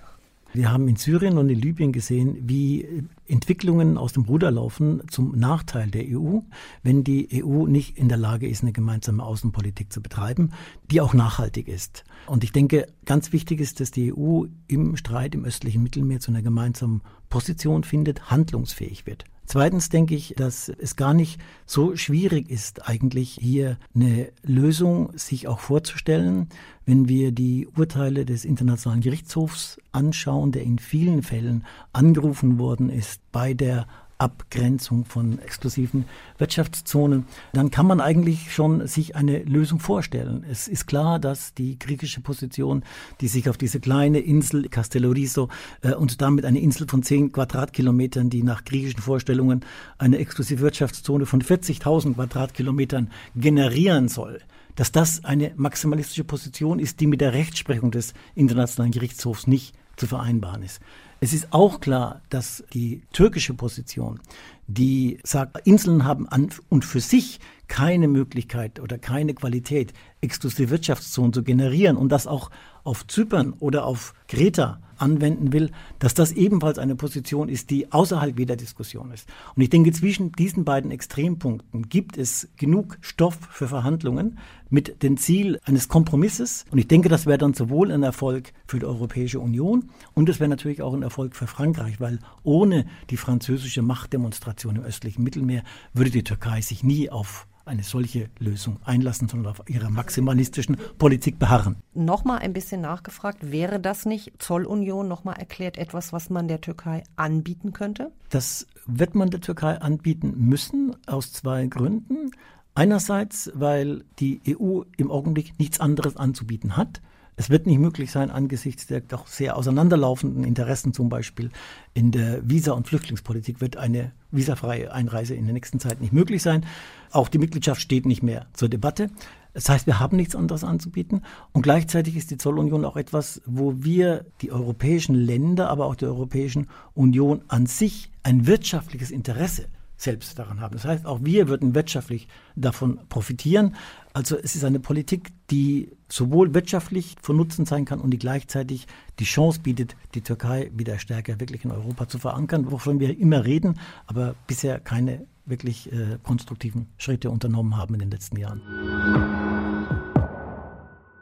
Wir 0.54 0.72
haben 0.72 0.88
in 0.88 0.98
Syrien 0.98 1.39
und 1.39 1.50
in 1.50 1.60
Libyen 1.60 1.92
gesehen, 1.92 2.38
wie 2.48 3.08
Entwicklungen 3.28 3.98
aus 3.98 4.13
dem 4.13 4.24
Ruder 4.24 4.52
laufen 4.52 5.02
zum 5.10 5.36
Nachteil 5.38 5.89
der 5.89 6.06
EU, 6.08 6.42
wenn 6.84 7.04
die 7.04 7.44
EU 7.44 7.66
nicht 7.66 7.98
in 7.98 8.08
der 8.08 8.20
Lage 8.20 8.48
ist, 8.48 8.62
eine 8.62 8.72
gemeinsame 8.72 9.24
Außenpolitik 9.24 9.92
zu 9.92 10.00
betreiben, 10.02 10.52
die 10.92 11.02
auch 11.02 11.16
nachhaltig 11.16 11.68
ist. 11.68 12.04
Und 12.28 12.44
ich 12.44 12.52
denke, 12.52 12.86
ganz 13.06 13.34
wichtig 13.34 13.62
ist, 13.62 13.80
dass 13.80 13.89
die 13.89 14.13
EU 14.13 14.46
im 14.68 14.96
Streit 14.96 15.34
im 15.34 15.44
östlichen 15.44 15.82
Mittelmeer 15.82 16.20
zu 16.20 16.30
einer 16.30 16.44
gemeinsamen 16.44 17.02
Position 17.30 17.84
findet, 17.84 18.30
handlungsfähig 18.30 19.08
wird. 19.08 19.26
Zweitens 19.45 19.89
denke 19.89 20.15
ich, 20.15 20.34
dass 20.38 20.69
es 20.69 20.95
gar 20.95 21.13
nicht 21.13 21.39
so 21.65 21.95
schwierig 21.95 22.49
ist, 22.49 22.88
eigentlich 22.88 23.38
hier 23.41 23.77
eine 23.93 24.29
Lösung 24.43 25.12
sich 25.17 25.47
auch 25.47 25.60
vorzustellen, 25.60 26.47
wenn 26.86 27.08
wir 27.08 27.32
die 27.32 27.67
Urteile 27.75 28.25
des 28.25 28.45
Internationalen 28.45 29.01
Gerichtshofs 29.01 29.79
anschauen, 29.91 30.51
der 30.51 30.63
in 30.63 30.79
vielen 30.79 31.23
Fällen 31.23 31.65
angerufen 31.91 32.58
worden 32.58 32.89
ist 32.89 33.21
bei 33.32 33.53
der 33.53 33.88
Abgrenzung 34.23 35.03
von 35.03 35.38
exklusiven 35.39 36.05
Wirtschaftszonen, 36.38 37.25
dann 37.51 37.71
kann 37.71 37.86
man 37.86 37.99
eigentlich 37.99 38.53
schon 38.53 38.88
sich 38.88 39.17
eine 39.17 39.43
Lösung 39.43 39.79
vorstellen. 39.79 40.45
Es 40.49 40.69
ist 40.69 40.88
klar, 40.88 41.19
dass 41.19 41.53
die 41.53 41.77
griechische 41.77 42.21
Position, 42.21 42.83
die 43.19 43.27
sich 43.27 43.49
auf 43.49 43.57
diese 43.57 43.81
kleine 43.81 44.19
Insel 44.19 44.69
Castellorizo 44.69 45.49
äh, 45.81 45.93
und 45.93 46.21
damit 46.21 46.45
eine 46.45 46.62
Insel 46.62 46.88
von 46.88 47.03
zehn 47.03 47.33
Quadratkilometern, 47.33 48.29
die 48.29 48.43
nach 48.43 48.63
griechischen 48.63 49.01
Vorstellungen 49.01 49.65
eine 49.97 50.19
exklusive 50.19 50.62
Wirtschaftszone 50.62 51.25
von 51.25 51.41
40.000 51.41 52.13
Quadratkilometern 52.13 53.12
generieren 53.36 54.07
soll, 54.07 54.39
dass 54.75 54.93
das 54.93 55.25
eine 55.25 55.51
maximalistische 55.57 56.23
Position 56.23 56.79
ist, 56.79 57.01
die 57.01 57.07
mit 57.07 57.19
der 57.19 57.33
Rechtsprechung 57.33 57.91
des 57.91 58.13
Internationalen 58.36 58.93
Gerichtshofs 58.93 59.47
nicht 59.47 59.75
zu 59.97 60.07
vereinbaren 60.07 60.63
ist. 60.63 60.79
Es 61.23 61.31
ist 61.31 61.53
auch 61.53 61.79
klar, 61.79 62.21
dass 62.27 62.65
die 62.73 63.01
türkische 63.13 63.53
Position, 63.53 64.19
die 64.67 65.19
sagt, 65.23 65.65
Inseln 65.65 66.03
haben 66.03 66.27
an 66.27 66.49
und 66.67 66.83
für 66.83 66.99
sich 66.99 67.39
keine 67.69 68.09
Möglichkeit 68.09 68.81
oder 68.81 68.97
keine 68.97 69.33
Qualität, 69.33 69.93
exklusive 70.19 70.69
Wirtschaftszonen 70.69 71.31
zu 71.31 71.41
generieren 71.41 71.95
und 71.95 72.09
das 72.09 72.27
auch 72.27 72.51
auf 72.83 73.07
Zypern 73.07 73.53
oder 73.62 73.86
auf 73.86 74.13
Kreta 74.27 74.81
anwenden 75.04 75.52
will, 75.52 75.70
dass 76.00 76.13
das 76.13 76.32
ebenfalls 76.32 76.80
eine 76.80 76.96
Position 76.96 77.50
ist, 77.50 77.70
die 77.70 77.92
außerhalb 77.92 78.39
jeder 78.39 78.56
Diskussion 78.56 79.12
ist. 79.12 79.28
Und 79.56 79.62
ich 79.62 79.70
denke, 79.70 79.92
zwischen 79.92 80.32
diesen 80.32 80.63
beiden 80.63 80.92
Extrempunkten 80.92 81.89
gibt 81.89 82.18
es 82.18 82.48
genug 82.56 82.98
Stoff 83.02 83.38
für 83.52 83.68
Verhandlungen 83.68 84.39
mit 84.70 85.04
dem 85.04 85.18
Ziel 85.18 85.60
eines 85.66 85.89
Kompromisses. 85.89 86.66
Und 86.72 86.78
ich 86.80 86.88
denke, 86.88 87.10
das 87.10 87.26
wäre 87.26 87.38
dann 87.38 87.54
sowohl 87.54 87.92
ein 87.92 88.02
Erfolg 88.02 88.54
für 88.66 88.80
die 88.80 88.86
Europäische 88.86 89.39
Union 89.39 89.89
und 90.13 90.30
es 90.30 90.39
wäre 90.39 90.50
natürlich 90.50 90.82
auch 90.82 90.94
ein 90.94 91.04
Erfolg 91.04 91.36
für 91.36 91.48
Frankreich, 91.48 92.00
weil 92.00 92.20
ohne 92.44 92.86
die 93.10 93.18
französische 93.18 93.82
Machtdemonstration 93.82 94.78
im 94.78 94.84
östlichen 94.84 95.24
Mittelmeer 95.24 95.63
würde 95.94 96.12
die 96.12 96.24
Türkei 96.24 96.62
sich 96.62 96.84
nie 96.84 97.10
auf 97.10 97.46
eine 97.65 97.84
solche 97.84 98.30
Lösung 98.39 98.78
einlassen, 98.84 99.28
sondern 99.28 99.52
auf 99.52 99.62
ihrer 99.69 99.89
maximalistischen 99.89 100.78
Politik 100.97 101.39
beharren. 101.39 101.78
Nochmal 101.93 102.39
ein 102.39 102.54
bisschen 102.54 102.82
nachgefragt, 102.82 103.52
wäre 103.52 103.80
das 103.80 104.06
nicht 104.06 104.34
Zollunion 104.39 105.08
nochmal 105.08 105.38
erklärt 105.38 105.78
etwas, 105.78 106.13
was 106.13 106.30
man 106.30 106.47
der 106.47 106.62
Türkei 106.62 107.04
anbieten 107.15 107.73
könnte? 107.73 108.12
Das 108.30 108.67
wird 108.86 109.15
man 109.15 109.30
der 109.30 109.41
Türkei 109.41 109.80
anbieten 109.80 110.34
müssen, 110.38 110.95
aus 111.08 111.32
zwei 111.32 111.67
Gründen. 111.67 112.32
Einerseits, 112.76 113.52
weil 113.54 114.04
die 114.19 114.41
EU 114.47 114.82
im 114.97 115.12
Augenblick 115.12 115.60
nichts 115.60 115.80
anderes 115.80 116.17
anzubieten 116.17 116.76
hat. 116.76 117.02
Es 117.36 117.50
wird 117.50 117.65
nicht 117.65 117.80
möglich 117.80 118.12
sein, 118.12 118.30
angesichts 118.30 118.86
der 118.88 119.02
doch 119.02 119.28
sehr 119.28 119.58
auseinanderlaufenden 119.58 120.43
Interessen 120.43 120.93
zum 120.93 121.10
Beispiel 121.10 121.50
in 121.93 122.12
der 122.12 122.48
Visa- 122.48 122.74
und 122.74 122.88
Flüchtlingspolitik 122.88 123.60
wird 123.60 123.78
eine 123.78 124.12
visafreie 124.32 124.91
Einreise 124.93 125.34
in 125.36 125.46
der 125.46 125.54
nächsten 125.54 125.80
Zeit 125.80 126.02
nicht 126.02 126.13
möglich 126.13 126.41
sein. 126.41 126.65
Auch 127.12 127.30
die 127.30 127.39
Mitgliedschaft 127.39 127.82
steht 127.82 128.06
nicht 128.06 128.24
mehr 128.24 128.48
zur 128.54 128.69
Debatte. 128.69 129.10
Das 129.54 129.69
heißt, 129.69 129.86
wir 129.86 130.00
haben 130.00 130.17
nichts 130.17 130.36
anderes 130.36 130.63
anzubieten. 130.63 131.22
Und 131.52 131.62
gleichzeitig 131.62 132.15
ist 132.15 132.32
die 132.32 132.38
Zollunion 132.38 132.86
auch 132.86 132.98
etwas, 132.98 133.41
wo 133.46 133.84
wir 133.84 134.26
die 134.41 134.52
europäischen 134.52 135.15
Länder, 135.15 135.69
aber 135.69 135.86
auch 135.86 135.96
die 135.96 136.06
Europäischen 136.06 136.67
Union 136.96 137.41
an 137.48 137.67
sich 137.67 138.12
ein 138.24 138.48
wirtschaftliches 138.48 139.12
Interesse 139.12 139.67
selbst 139.96 140.38
daran 140.38 140.60
haben. 140.60 140.74
Das 140.74 140.86
heißt, 140.86 141.06
auch 141.06 141.19
wir 141.24 141.48
würden 141.48 141.76
wirtschaftlich 141.76 142.28
davon 142.56 143.00
profitieren. 143.10 143.76
Also 144.12 144.38
es 144.38 144.56
ist 144.56 144.63
eine 144.63 144.80
Politik, 144.80 145.32
die 145.54 145.92
sowohl 146.10 146.56
wirtschaftlich 146.56 147.16
von 147.22 147.38
Nutzen 147.38 147.68
sein 147.68 147.86
kann 147.86 148.02
und 148.02 148.10
die 148.10 148.18
gleichzeitig 148.18 148.88
die 149.20 149.24
Chance 149.24 149.60
bietet, 149.60 149.96
die 150.16 150.22
Türkei 150.22 150.72
wieder 150.74 150.98
stärker 150.98 151.39
wirklich 151.39 151.63
in 151.63 151.72
Europa 151.72 152.08
zu 152.08 152.18
verankern, 152.18 152.72
wovon 152.72 153.00
wir 153.00 153.20
immer 153.20 153.46
reden, 153.46 153.80
aber 154.08 154.34
bisher 154.48 154.80
keine 154.80 155.28
wirklich 155.46 155.92
äh, 155.92 156.18
konstruktiven 156.24 156.88
Schritte 156.98 157.30
unternommen 157.30 157.78
haben 157.78 157.94
in 157.94 158.00
den 158.00 158.10
letzten 158.10 158.38
Jahren. 158.38 158.62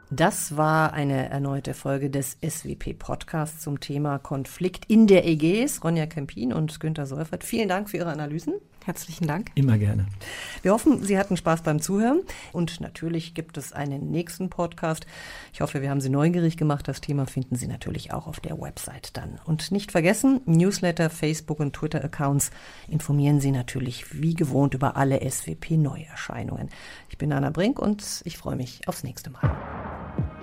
Das 0.08 0.56
war 0.56 0.94
eine 0.94 1.28
erneute 1.28 1.74
Folge 1.74 2.08
des 2.08 2.38
SWP-Podcasts 2.40 3.60
zum 3.60 3.80
Thema 3.80 4.18
Konflikt 4.18 4.86
in 4.86 5.06
der 5.06 5.26
Ägäis. 5.26 5.84
Ronja 5.84 6.06
Kempin 6.06 6.54
und 6.54 6.80
Günter 6.80 7.04
Seufert, 7.04 7.44
vielen 7.44 7.68
Dank 7.68 7.90
für 7.90 7.98
Ihre 7.98 8.10
Analysen. 8.10 8.54
Herzlichen 8.84 9.28
Dank. 9.28 9.50
Immer 9.54 9.78
gerne. 9.78 10.06
Wir 10.62 10.72
hoffen, 10.72 11.02
Sie 11.04 11.18
hatten 11.18 11.36
Spaß 11.36 11.62
beim 11.62 11.80
Zuhören. 11.80 12.22
Und 12.52 12.80
natürlich 12.80 13.34
gibt 13.34 13.56
es 13.56 13.72
einen 13.72 14.10
nächsten 14.10 14.50
Podcast. 14.50 15.06
Ich 15.52 15.60
hoffe, 15.60 15.82
wir 15.82 15.90
haben 15.90 16.00
Sie 16.00 16.08
neugierig 16.08 16.56
gemacht. 16.56 16.88
Das 16.88 17.00
Thema 17.00 17.26
finden 17.26 17.54
Sie 17.54 17.68
natürlich 17.68 18.12
auch 18.12 18.26
auf 18.26 18.40
der 18.40 18.60
Website 18.60 19.16
dann. 19.16 19.38
Und 19.44 19.70
nicht 19.70 19.92
vergessen, 19.92 20.40
Newsletter, 20.46 21.10
Facebook 21.10 21.60
und 21.60 21.74
Twitter-Accounts 21.74 22.50
informieren 22.88 23.40
Sie 23.40 23.52
natürlich 23.52 24.20
wie 24.20 24.34
gewohnt 24.34 24.74
über 24.74 24.96
alle 24.96 25.20
SWP-Neuerscheinungen. 25.20 26.68
Ich 27.08 27.18
bin 27.18 27.32
Anna 27.32 27.50
Brink 27.50 27.78
und 27.78 28.22
ich 28.24 28.36
freue 28.36 28.56
mich 28.56 28.88
aufs 28.88 29.04
nächste 29.04 29.30
Mal. 29.30 30.41